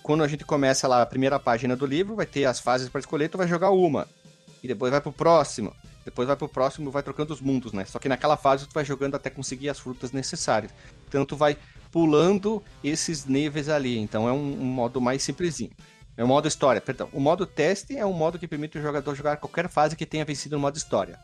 [0.04, 3.00] Quando a gente começa lá a primeira página do livro, vai ter as fases para
[3.00, 4.06] escolher, tu vai jogar uma.
[4.62, 5.74] E depois vai pro próximo.
[6.04, 7.86] Depois vai pro próximo, vai trocando os mundos, né?
[7.86, 10.74] Só que naquela fase tu vai jogando até conseguir as frutas necessárias.
[11.08, 11.56] Então tu vai
[11.90, 13.98] pulando esses níveis ali.
[13.98, 15.72] Então é um, um modo mais simplesinho.
[16.18, 17.08] É o modo história, perdão.
[17.14, 20.26] O modo teste é um modo que permite o jogador jogar qualquer fase que tenha
[20.26, 21.18] vencido no modo história.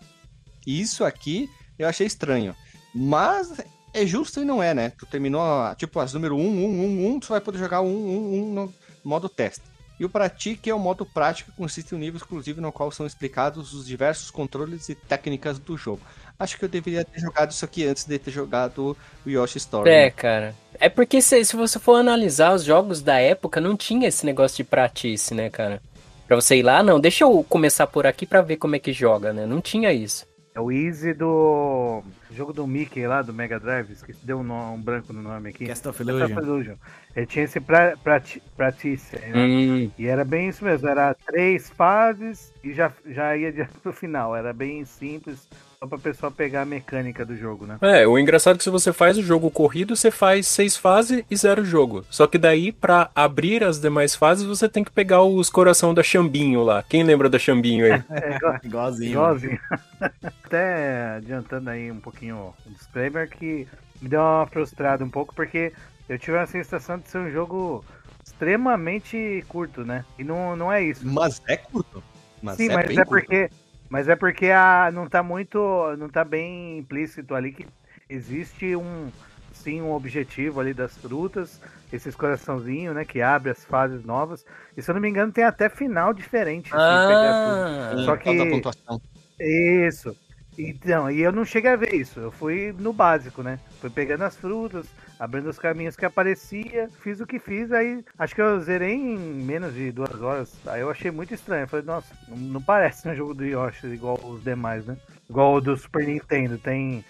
[0.66, 1.50] Isso aqui
[1.80, 2.56] eu achei estranho.
[2.94, 3.54] Mas
[3.94, 4.92] é justo e não é, né?
[4.98, 5.44] Tu terminou,
[5.76, 8.74] tipo, as número 1, 1, 1, 1, tu vai poder jogar 1, 1, 1 no
[9.04, 9.64] modo teste.
[10.00, 12.90] E o Pratique é o modo prático que consiste em um nível exclusivo no qual
[12.90, 16.00] são explicados os diversos controles e técnicas do jogo.
[16.40, 19.90] Acho que eu deveria ter jogado isso aqui antes de ter jogado o Yoshi Story.
[19.90, 20.10] É, né?
[20.10, 20.56] cara.
[20.76, 24.56] É porque se, se você for analisar os jogos da época, não tinha esse negócio
[24.56, 25.82] de pratice, né, cara?
[26.26, 28.94] Pra você ir lá, não, deixa eu começar por aqui pra ver como é que
[28.94, 29.46] joga, né?
[29.46, 30.29] Não tinha isso.
[30.60, 34.78] É o Easy do jogo do Mickey lá, do Mega Drive, esqueci, deu um, nome-
[34.78, 35.66] um branco no nome aqui.
[35.66, 36.40] Cast of Cast of Illusion.
[36.42, 36.76] Illusion.
[37.16, 39.32] Ele tinha esse pra, prati, pratice né?
[39.36, 43.92] Hum, E era bem isso mesmo, era três fases e já, já ia direto pro
[43.92, 44.36] final.
[44.36, 45.48] Era bem simples,
[45.80, 47.78] só pra pessoa pegar a mecânica do jogo, né?
[47.82, 51.24] É, o engraçado é que se você faz o jogo corrido, você faz seis fases
[51.32, 52.06] e zero jogo.
[52.12, 56.04] Só que daí, pra abrir as demais fases, você tem que pegar os coração da
[56.04, 56.84] Chambinho lá.
[56.84, 58.04] Quem lembra da Chambinho aí?
[58.12, 59.12] É, igual- Igualzinho.
[59.12, 59.60] igualzinho.
[60.46, 63.68] Até adiantando aí um pouquinho o disclaimer que
[64.02, 65.72] me deu uma frustrada um pouco porque
[66.08, 67.84] eu tive a sensação de ser um jogo
[68.26, 70.04] extremamente curto, né?
[70.18, 71.06] E não, não é isso.
[71.08, 72.04] Mas é curto.
[72.42, 73.10] Mas Sim, é mas bem é curto.
[73.28, 73.50] porque.
[73.90, 75.60] Mas é porque a, não tá muito.
[75.98, 77.66] Não tá bem implícito ali que
[78.10, 79.10] existe um.
[79.52, 81.60] Sim, um objetivo ali das frutas,
[81.92, 83.04] esses coraçãozinhos, né?
[83.04, 84.46] Que abre as fases novas.
[84.78, 86.74] E se eu não me engano, tem até final diferente.
[86.74, 86.80] assim.
[86.80, 89.02] Ah, Só que- pontuação.
[89.40, 90.16] Isso.
[90.60, 92.20] Então, e eu não cheguei a ver isso.
[92.20, 93.58] Eu fui no básico, né?
[93.80, 94.86] Fui pegando as frutas,
[95.18, 99.18] abrindo os caminhos que aparecia, fiz o que fiz, aí acho que eu zerei em
[99.18, 100.54] menos de duas horas.
[100.68, 101.64] Aí eu achei muito estranho.
[101.64, 104.98] Eu falei, nossa, não, parece um jogo do Yoshi igual os demais, né?
[105.30, 106.58] Igual o do Super Nintendo.
[106.58, 107.06] Tem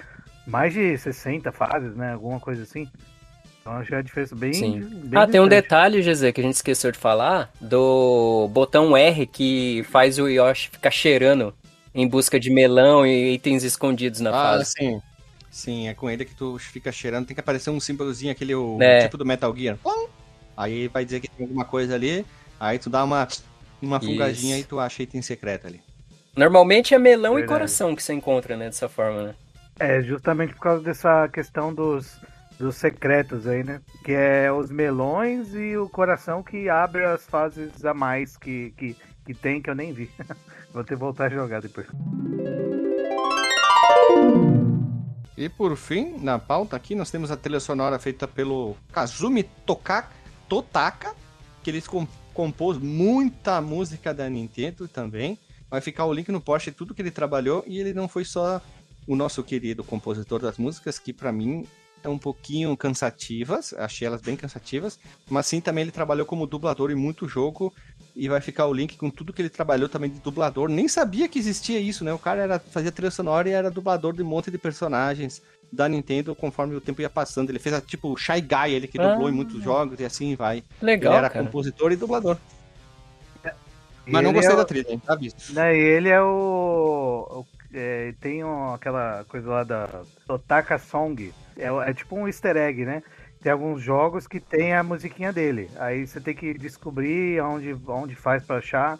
[0.45, 2.13] mais de 60 fases, né?
[2.13, 2.87] Alguma coisa assim.
[3.61, 4.53] Então acho que é uma diferença bem.
[4.53, 4.79] Sim.
[5.05, 9.25] bem Ah, tem um detalhe, GZ, que a gente esqueceu de falar, do botão R
[9.25, 11.51] que faz o Yoshi ficar cheirando
[11.93, 14.73] em busca de melão e itens escondidos na Ah, fase.
[14.77, 15.01] sim.
[15.51, 17.25] Sim, é com ele que tu fica cheirando.
[17.25, 19.01] Tem que aparecer um símbolozinho, aquele o, É.
[19.03, 19.77] tipo do Metal Gear.
[20.55, 22.25] Aí vai dizer que tem alguma coisa ali.
[22.59, 23.27] Aí tu dá uma,
[23.81, 24.65] uma fungadinha Isso.
[24.65, 25.81] e tu acha item secreto ali.
[26.35, 27.53] Normalmente é melão e Verdade.
[27.59, 29.35] coração que você encontra, né, dessa forma, né?
[29.79, 32.17] É, justamente por causa dessa questão dos,
[32.59, 33.81] dos secretos aí, né?
[34.05, 38.95] Que é os melões e o coração que abre as fases a mais que, que,
[39.25, 40.09] que tem, que eu nem vi.
[40.79, 41.87] Vou ter que voltar a jogar depois.
[45.35, 50.09] E por fim, na pauta aqui, nós temos a trilha sonora feita pelo Kazumi Tokaka,
[50.47, 51.13] Totaka,
[51.61, 55.37] que ele com- compôs muita música da Nintendo também.
[55.69, 58.23] Vai ficar o link no post de tudo que ele trabalhou e ele não foi
[58.23, 58.61] só
[59.05, 61.67] o nosso querido compositor das músicas, que pra mim
[62.01, 64.97] é um pouquinho cansativas, achei elas bem cansativas,
[65.29, 67.73] mas sim também ele trabalhou como dublador em muito jogo
[68.15, 70.69] e vai ficar o link com tudo que ele trabalhou também de dublador.
[70.69, 72.13] Nem sabia que existia isso, né?
[72.13, 75.41] O cara era, fazia trilha sonora e era dublador de um monte de personagens
[75.71, 77.49] da Nintendo conforme o tempo ia passando.
[77.49, 79.29] Ele fez a, tipo o Shy Guy, ele que dublou Ah.
[79.29, 80.63] em muitos jogos e assim vai.
[80.81, 81.45] Legal, ele era cara.
[81.45, 82.37] compositor e dublador.
[84.05, 85.01] Mas não ele gostei é da o- trilha, hein?
[85.05, 85.53] Tá visto.
[85.53, 87.27] Né, e ele é o.
[87.29, 91.31] o- é, tem um- aquela coisa lá da Totaka Song.
[91.55, 93.03] É, é tipo um easter egg, né?
[93.41, 95.69] Tem alguns jogos que tem a musiquinha dele.
[95.77, 98.99] Aí você tem que descobrir onde, onde faz pra achar.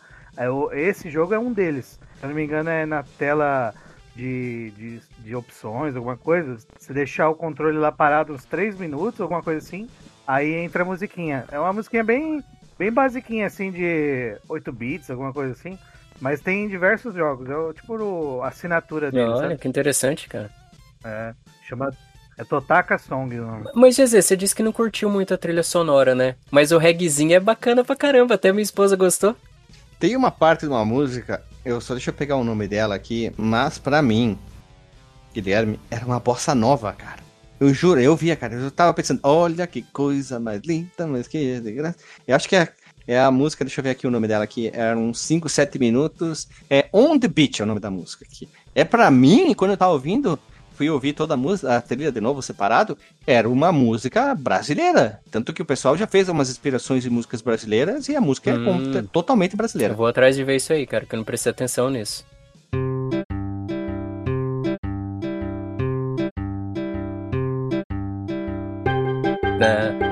[0.51, 1.99] O- esse jogo é um deles.
[2.19, 3.73] Se eu não me engano, é na tela
[4.15, 6.57] de, de, de opções, alguma coisa.
[6.77, 9.89] Se deixar o controle lá parado uns 3 minutos, alguma coisa assim,
[10.25, 11.45] aí entra a musiquinha.
[11.51, 12.41] É uma musiquinha bem,
[12.77, 15.77] bem basiquinha, assim, de 8 bits, alguma coisa assim.
[16.21, 17.49] Mas tem em diversos jogos.
[17.49, 19.57] É o, tipo a assinatura dele, Olha, sabe?
[19.57, 20.49] que interessante, cara.
[21.03, 21.33] É,
[21.67, 21.91] chama.
[22.39, 23.65] É Totaka Song o nome.
[23.75, 26.35] Mas, GZ, você disse que não curtiu muito a trilha sonora, né?
[26.49, 29.35] Mas o reggaezinho é bacana pra caramba, até minha esposa gostou.
[29.99, 33.29] Tem uma parte de uma música, eu só deixa eu pegar o nome dela aqui,
[33.35, 34.39] mas pra mim,
[35.33, 37.19] Guilherme, era uma bossa nova, cara.
[37.59, 41.59] Eu juro, eu via, cara, eu tava pensando, olha que coisa mais linda, mas que
[41.59, 41.97] graça.
[42.25, 42.69] Eu acho que é,
[43.05, 45.77] é a música, deixa eu ver aqui o nome dela aqui, era uns 5, 7
[45.77, 46.47] minutos.
[46.69, 48.47] É On the Beach é o nome da música aqui.
[48.73, 50.39] É pra mim, quando eu tava ouvindo,
[50.79, 55.19] fui ouvir toda a música, a trilha de novo separado, era uma música brasileira.
[55.29, 58.53] Tanto que o pessoal já fez umas inspirações de músicas brasileiras e a música é
[58.53, 58.93] Hum.
[58.93, 59.91] com- totalmente brasileira.
[59.93, 62.23] Eu vou atrás de ver isso aí, cara, que eu não prestei atenção nisso.
[69.61, 70.08] É.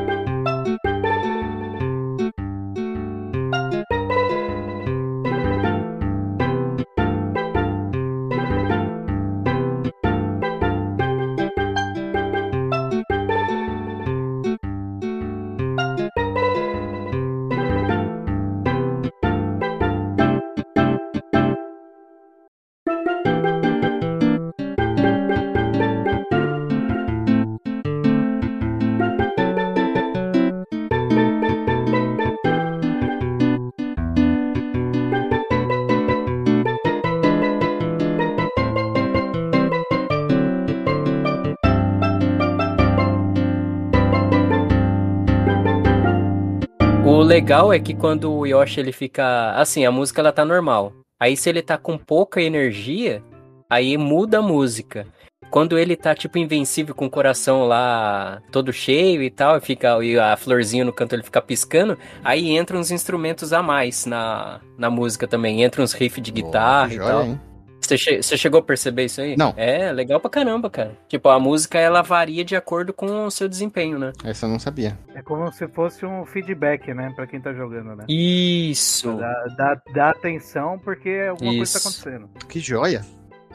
[47.28, 49.52] legal é que quando o Yoshi ele fica.
[49.52, 50.94] Assim, a música ela tá normal.
[51.20, 53.22] Aí se ele tá com pouca energia,
[53.70, 55.06] aí muda a música.
[55.50, 60.04] Quando ele tá, tipo, invencível com o coração lá todo cheio e tal, e fica
[60.04, 64.60] e a florzinha no canto ele fica piscando, aí entram uns instrumentos a mais na,
[64.78, 65.64] na música também.
[65.64, 67.24] Entra uns riffs de guitarra Boa, e joia, tal.
[67.24, 67.42] hein?
[67.88, 69.36] Você, che- você chegou a perceber isso aí?
[69.38, 69.54] Não.
[69.56, 70.92] É, legal pra caramba, cara.
[71.08, 74.12] Tipo, a música ela varia de acordo com o seu desempenho, né?
[74.24, 74.98] Essa eu não sabia.
[75.16, 77.12] É como se fosse um feedback, né?
[77.16, 78.04] Pra quem tá jogando, né?
[78.10, 79.14] Isso.
[79.14, 81.74] Dá, dá, dá atenção porque alguma coisa Isso.
[81.74, 82.30] tá acontecendo.
[82.50, 83.06] Que joia.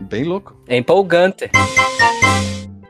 [0.00, 0.56] Bem louco.
[0.66, 1.50] É empolgante.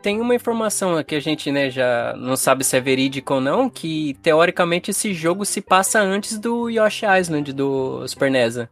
[0.02, 3.68] tem uma informação que a gente, né, já não sabe se é verídico ou não,
[3.70, 8.66] que teoricamente esse jogo se passa antes do Yoshi Island do Super NES.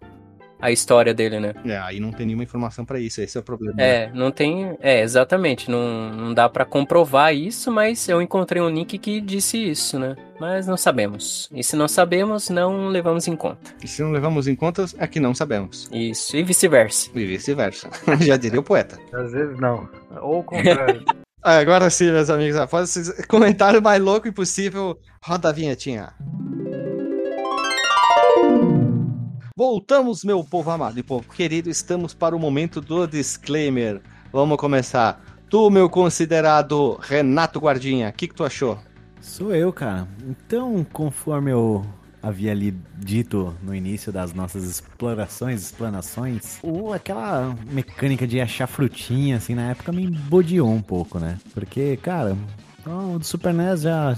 [0.60, 1.54] A história dele, né?
[1.64, 3.74] É, aí não tem nenhuma informação pra isso, esse é o problema.
[3.76, 4.04] né?
[4.04, 4.76] É, não tem.
[4.80, 5.70] É, exatamente.
[5.70, 10.16] Não, não dá pra comprovar isso, mas eu encontrei um link que disse isso, né?
[10.38, 11.48] Mas não sabemos.
[11.52, 13.72] E se não sabemos, não levamos em conta.
[13.82, 15.88] E se não levamos em conta, é que não sabemos.
[15.92, 17.10] Isso, e vice-versa.
[17.14, 17.88] E vice-versa.
[18.20, 18.98] Já diria o poeta.
[19.12, 19.88] Às vezes não.
[20.22, 21.04] Ou o contrário.
[21.42, 26.12] Agora sim, meus amigos, após esse comentário mais louco impossível, roda a vinhetinha.
[29.60, 34.00] Voltamos, meu povo amado e povo querido, estamos para o momento do disclaimer.
[34.32, 35.22] Vamos começar.
[35.50, 38.78] Tu, meu considerado Renato Guardinha, o que, que tu achou?
[39.20, 40.08] Sou eu, cara.
[40.26, 41.84] Então, conforme eu
[42.22, 49.36] havia ali dito no início das nossas explorações, explanações, o, aquela mecânica de achar frutinha,
[49.36, 51.36] assim, na época me bodeou um pouco, né?
[51.52, 52.34] Porque, cara,
[52.86, 54.16] o do Super NES já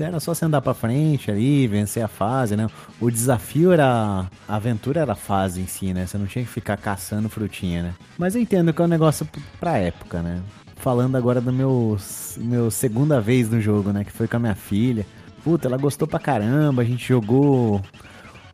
[0.00, 2.68] era só você andar pra frente ali, vencer a fase, né?
[3.00, 4.26] O desafio era.
[4.46, 6.06] A aventura era a fase em si, né?
[6.06, 7.94] Você não tinha que ficar caçando frutinha, né?
[8.16, 9.28] Mas eu entendo que é um negócio
[9.58, 10.42] pra época, né?
[10.76, 11.96] Falando agora do meu,
[12.36, 14.04] meu segunda vez no jogo, né?
[14.04, 15.04] Que foi com a minha filha.
[15.42, 17.80] Puta, ela gostou pra caramba, a gente jogou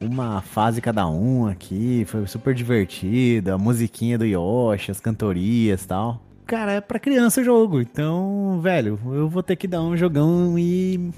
[0.00, 6.23] uma fase cada um aqui, foi super divertido, a musiquinha do Yoshi, as cantorias tal.
[6.46, 10.58] Cara, é pra criança o jogo, então, velho, eu vou ter que dar um jogão
[10.58, 11.10] e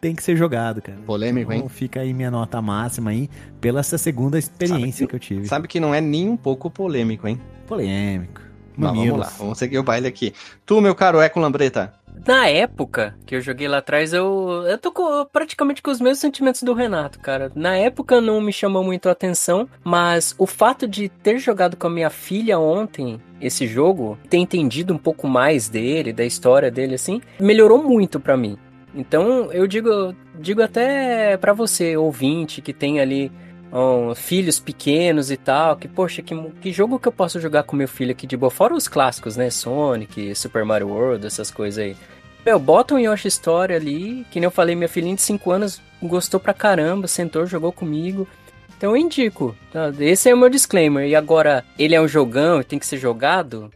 [0.00, 0.98] tem que ser jogado, cara.
[1.06, 1.58] Polêmico, hein?
[1.58, 3.28] Então fica aí minha nota máxima aí
[3.60, 5.46] pela essa segunda experiência que eu tive.
[5.46, 7.40] Sabe que não é nem um pouco polêmico, hein?
[7.66, 8.40] Polêmico.
[8.76, 10.32] Vamos lá, vamos seguir o baile aqui.
[10.64, 11.92] Tu, meu caro Eco Lambreta,
[12.26, 16.18] Na época que eu joguei lá atrás, eu, eu tô com- praticamente com os mesmos
[16.20, 17.50] sentimentos do Renato, cara.
[17.54, 21.86] Na época não me chamou muito a atenção, mas o fato de ter jogado com
[21.86, 26.94] a minha filha ontem esse jogo, ter entendido um pouco mais dele, da história dele,
[26.94, 28.56] assim, melhorou muito pra mim.
[28.94, 33.32] Então eu digo, digo até pra você, ouvinte, que tem ali
[33.72, 37.74] ó, filhos pequenos e tal, que, poxa, que, que jogo que eu posso jogar com
[37.74, 38.50] meu filho aqui de boa?
[38.50, 39.48] Fora os clássicos, né?
[39.50, 41.96] Sonic, Super Mario World, essas coisas aí.
[42.44, 45.80] Meu, bota um Yoshi Story ali, que nem eu falei, minha filhinha de 5 anos
[46.02, 48.28] gostou pra caramba, sentou, jogou comigo.
[48.76, 49.56] Então eu indico.
[49.72, 49.92] tá?
[50.00, 51.06] Esse é o meu disclaimer.
[51.06, 53.70] E agora, ele é um jogão e tem que ser jogado?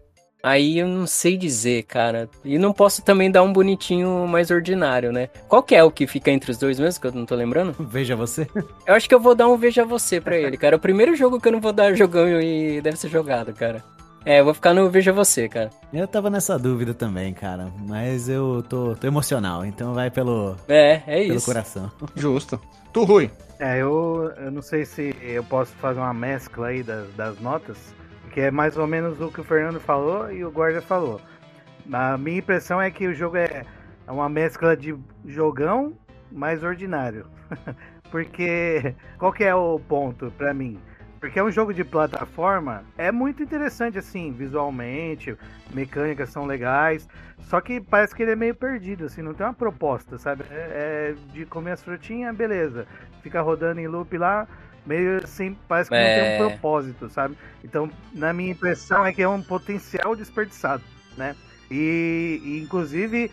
[0.47, 2.30] Aí eu não sei dizer, cara.
[2.44, 5.28] E não posso também dar um bonitinho mais ordinário, né?
[5.49, 7.74] Qual que é o que fica entre os dois mesmo, que eu não tô lembrando?
[7.90, 8.47] Veja você.
[8.86, 10.76] Eu acho que eu vou dar um Veja Você pra ele, cara.
[10.76, 13.82] É o primeiro jogo que eu não vou dar jogão e deve ser jogado, cara.
[14.24, 15.68] É, eu vou ficar no Veja Você, cara.
[15.92, 17.66] Eu tava nessa dúvida também, cara.
[17.84, 21.47] Mas eu tô, tô emocional, então vai pelo, É, é pelo isso.
[21.47, 21.90] coração.
[22.14, 22.61] justo.
[22.92, 23.28] Tu, Rui.
[23.59, 27.76] É, eu, eu não sei se eu posso fazer uma mescla aí das, das notas,
[28.37, 31.18] que é mais ou menos o que o Fernando falou e o Guarda falou.
[31.91, 33.64] A minha impressão é que o jogo é
[34.07, 35.97] é uma mescla de jogão
[36.30, 37.24] mais ordinário.
[38.11, 40.78] Porque qual que é o ponto pra mim?
[41.18, 45.34] Porque é um jogo de plataforma, é muito interessante assim, visualmente,
[45.72, 47.09] mecânicas são legais,
[47.45, 50.45] só que parece que ele é meio perdido, assim, não tem uma proposta, sabe?
[50.51, 52.87] É, é de comer as frutinhas, beleza.
[53.22, 54.47] Fica rodando em loop lá,
[54.87, 56.34] meio assim, parece que não tem É.
[56.45, 57.37] um propósito, sabe?
[57.64, 60.82] Então, na minha impressão é que é um potencial desperdiçado,
[61.16, 61.34] né?
[61.70, 63.30] E, e, inclusive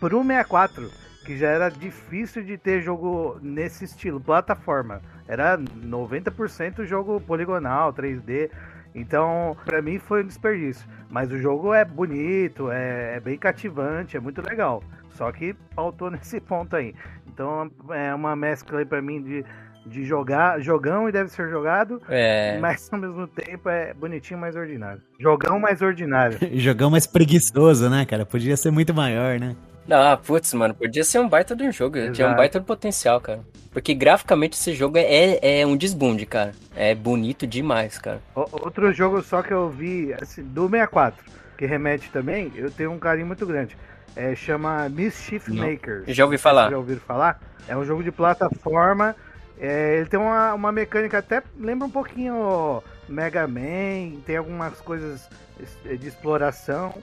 [0.00, 0.90] pro 64,
[1.24, 5.00] que já era difícil de ter jogo nesse estilo, plataforma.
[5.26, 8.50] Era 90% jogo poligonal, 3D.
[8.94, 10.86] Então, pra mim foi um desperdício.
[11.10, 14.82] Mas o jogo é bonito, é, é bem cativante, é muito legal.
[15.10, 16.94] Só que faltou nesse ponto aí.
[17.26, 19.44] Então é uma mescla aí pra mim de,
[19.86, 22.58] de jogar, jogão e deve ser jogado, É.
[22.58, 25.00] mas ao mesmo tempo é bonitinho, mais ordinário.
[25.18, 26.38] Jogão mais ordinário.
[26.58, 28.24] Jogão mais preguiçoso, né, cara?
[28.24, 29.54] Podia ser muito maior, né?
[29.90, 31.94] Ah, putz, mano, podia ser um baita de um jogo.
[31.96, 32.36] Tinha um Exato.
[32.36, 33.40] baita de potencial, cara.
[33.70, 36.52] Porque graficamente esse jogo é, é um desbunde, cara.
[36.74, 38.20] É bonito demais, cara.
[38.34, 41.22] O- Outro jogo só que eu vi assim, do 64,
[41.58, 43.76] que remete também, eu tenho um carinho muito grande.
[44.16, 45.66] É, chama Mischief Não.
[45.66, 46.04] Makers.
[46.08, 46.70] Já ouvi falar.
[46.70, 47.38] Já ouviram falar?
[47.68, 49.14] É um jogo de plataforma.
[49.58, 55.28] É, ele tem uma, uma mecânica até lembra um pouquinho Mega Man, tem algumas coisas
[55.60, 56.94] es- de exploração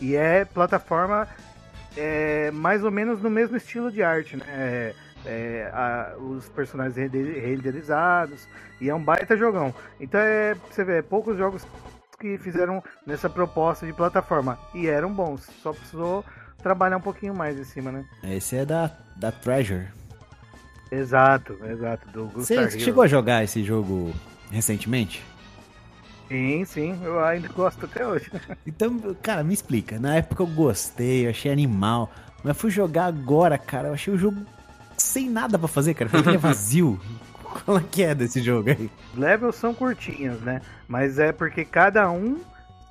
[0.00, 1.28] e é plataforma
[1.96, 4.44] é, mais ou menos no mesmo estilo de arte, né?
[4.48, 4.94] É,
[5.26, 8.46] é, a- os personagens rende- renderizados
[8.80, 9.74] e é um baita jogão.
[10.00, 11.66] Então é, você ver, poucos jogos
[12.18, 16.24] que fizeram nessa proposta de plataforma e eram bons, só precisou
[16.62, 18.04] trabalhar um pouquinho mais em cima, né?
[18.24, 19.86] Esse é da, da Treasure.
[20.90, 22.08] Exato, exato.
[22.10, 22.80] Do Você Hero.
[22.80, 24.12] chegou a jogar esse jogo
[24.50, 25.24] recentemente?
[26.28, 28.30] Sim, sim, eu ainda gosto até hoje.
[28.66, 29.98] Então, cara, me explica.
[29.98, 32.10] Na época eu gostei, eu achei animal.
[32.42, 33.88] Mas fui jogar agora, cara.
[33.88, 34.40] Eu achei o jogo
[34.96, 36.10] sem nada pra fazer, cara.
[36.12, 37.00] Ele é vazio.
[37.42, 38.88] Qual é que é desse jogo aí?
[39.14, 40.62] Levels são curtinhos, né?
[40.86, 42.38] Mas é porque cada um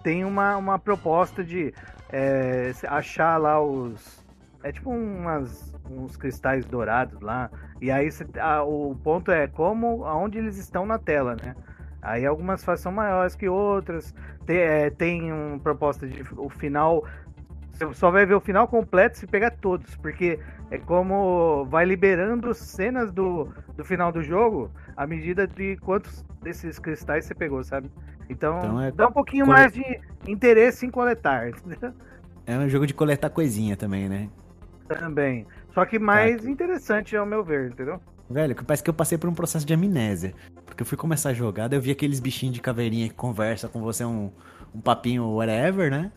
[0.03, 1.73] tem uma, uma proposta de
[2.11, 4.19] é, achar lá os.
[4.61, 7.49] É tipo umas, uns cristais dourados lá.
[7.81, 11.55] E aí cê- a- o ponto é como aonde eles estão na tela, né?
[12.01, 14.13] Aí algumas fases são maiores que outras.
[14.45, 17.05] Tem, é, tem uma proposta de o final.
[17.71, 19.95] Você só vai ver o final completo se pegar todos.
[19.97, 20.39] Porque
[20.71, 26.79] é como vai liberando cenas do, do final do jogo à medida de quantos desses
[26.79, 27.91] cristais você pegou, sabe?
[28.29, 29.83] Então, Então é dá um pouquinho mais de
[30.27, 31.51] interesse em coletar.
[32.45, 34.29] É um jogo de coletar coisinha também, né?
[34.87, 35.45] Também.
[35.79, 38.01] Só que mais interessante, ao meu ver, entendeu?
[38.29, 40.33] Velho, que parece que eu passei por um processo de amnésia.
[40.65, 43.69] Porque eu fui começar a jogar, daí eu vi aqueles bichinhos de caveirinha que conversa
[43.69, 44.29] com você um,
[44.75, 46.11] um papinho whatever, né?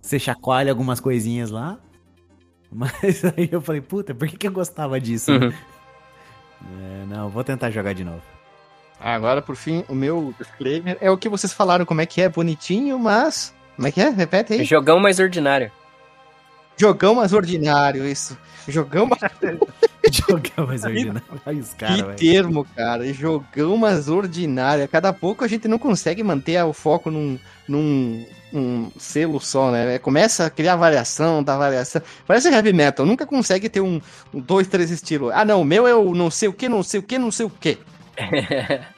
[0.00, 1.78] Você chacoalha algumas coisinhas lá.
[2.72, 5.30] Mas aí eu falei, puta, por que, que eu gostava disso?
[5.32, 5.52] Uhum.
[6.58, 8.22] É, não, vou tentar jogar de novo.
[8.98, 12.30] Agora, por fim, o meu disclaimer é o que vocês falaram, como é que é
[12.30, 13.54] bonitinho, mas.
[13.76, 14.08] Como é que é?
[14.08, 14.64] Repete aí.
[14.64, 15.70] Jogão mais ordinário.
[16.76, 18.36] Jogão mais ordinário, isso.
[18.68, 19.20] Jogão mais.
[20.12, 21.22] Jogar mais ordinário.
[21.44, 23.12] Olha os caras, que termo, cara.
[23.12, 24.86] Jogão mais ordinário.
[24.88, 29.98] Cada pouco a gente não consegue manter o foco num, num um selo só, né?
[29.98, 32.00] Começa a criar variação da variação.
[32.26, 33.04] Parece heavy metal.
[33.04, 34.00] Nunca consegue ter um,
[34.32, 35.32] um dois, três estilos.
[35.34, 35.62] Ah, não.
[35.62, 37.50] O meu é o não sei o que, não sei o que, não sei o
[37.50, 37.78] que.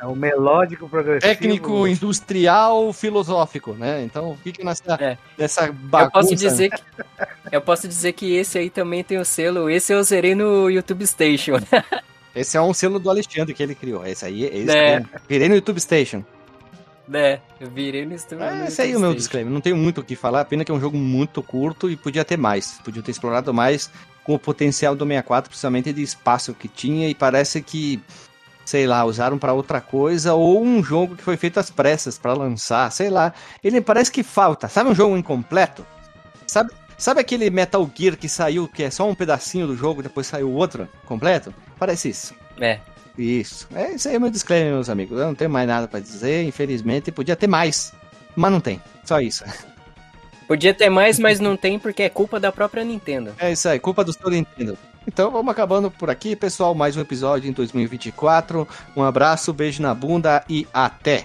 [0.00, 1.20] É o melódico progressivo.
[1.34, 4.02] Técnico, industrial, filosófico, né?
[4.02, 5.18] Então fica nessa, É.
[5.36, 6.06] nessa bagunça.
[6.06, 6.82] Eu posso dizer que
[7.52, 9.68] eu posso dizer que esse aí também tem o selo.
[9.68, 11.56] Esse eu zerei no YouTube Station.
[12.34, 14.06] Esse é um selo do Alexandre que ele criou.
[14.06, 14.94] Esse aí, esse É.
[14.94, 15.04] é.
[15.28, 16.24] Virei no YouTube Station.
[17.60, 19.52] Eu virei no, no É, YouTube esse aí é o meu disclaimer.
[19.52, 22.24] Não tenho muito o que falar, pena que é um jogo muito curto e podia
[22.24, 22.78] ter mais.
[22.84, 23.90] Podia ter explorado mais
[24.22, 28.00] com o potencial do 64, principalmente de espaço que tinha, e parece que,
[28.70, 32.34] sei lá, usaram pra outra coisa, ou um jogo que foi feito às pressas pra
[32.34, 33.34] lançar, sei lá.
[33.64, 34.68] Ele parece que falta.
[34.68, 35.84] Sabe um jogo incompleto?
[36.46, 40.28] Sabe, sabe aquele Metal Gear que saiu, que é só um pedacinho do jogo, depois
[40.28, 41.52] saiu outro completo?
[41.80, 42.32] Parece isso.
[42.60, 42.78] É.
[43.18, 43.66] Isso.
[43.74, 45.18] É, isso aí é meu disclaimer, meus amigos.
[45.18, 47.10] Eu não tenho mais nada pra dizer, infelizmente.
[47.10, 47.92] Podia ter mais,
[48.36, 48.80] mas não tem.
[49.04, 49.42] Só isso.
[50.46, 53.34] Podia ter mais, mas não tem porque é culpa da própria Nintendo.
[53.36, 54.78] É isso aí, culpa do seu Nintendo.
[55.12, 56.72] Então vamos acabando por aqui, pessoal.
[56.72, 58.66] Mais um episódio em 2024.
[58.96, 61.24] Um abraço, beijo na bunda e até!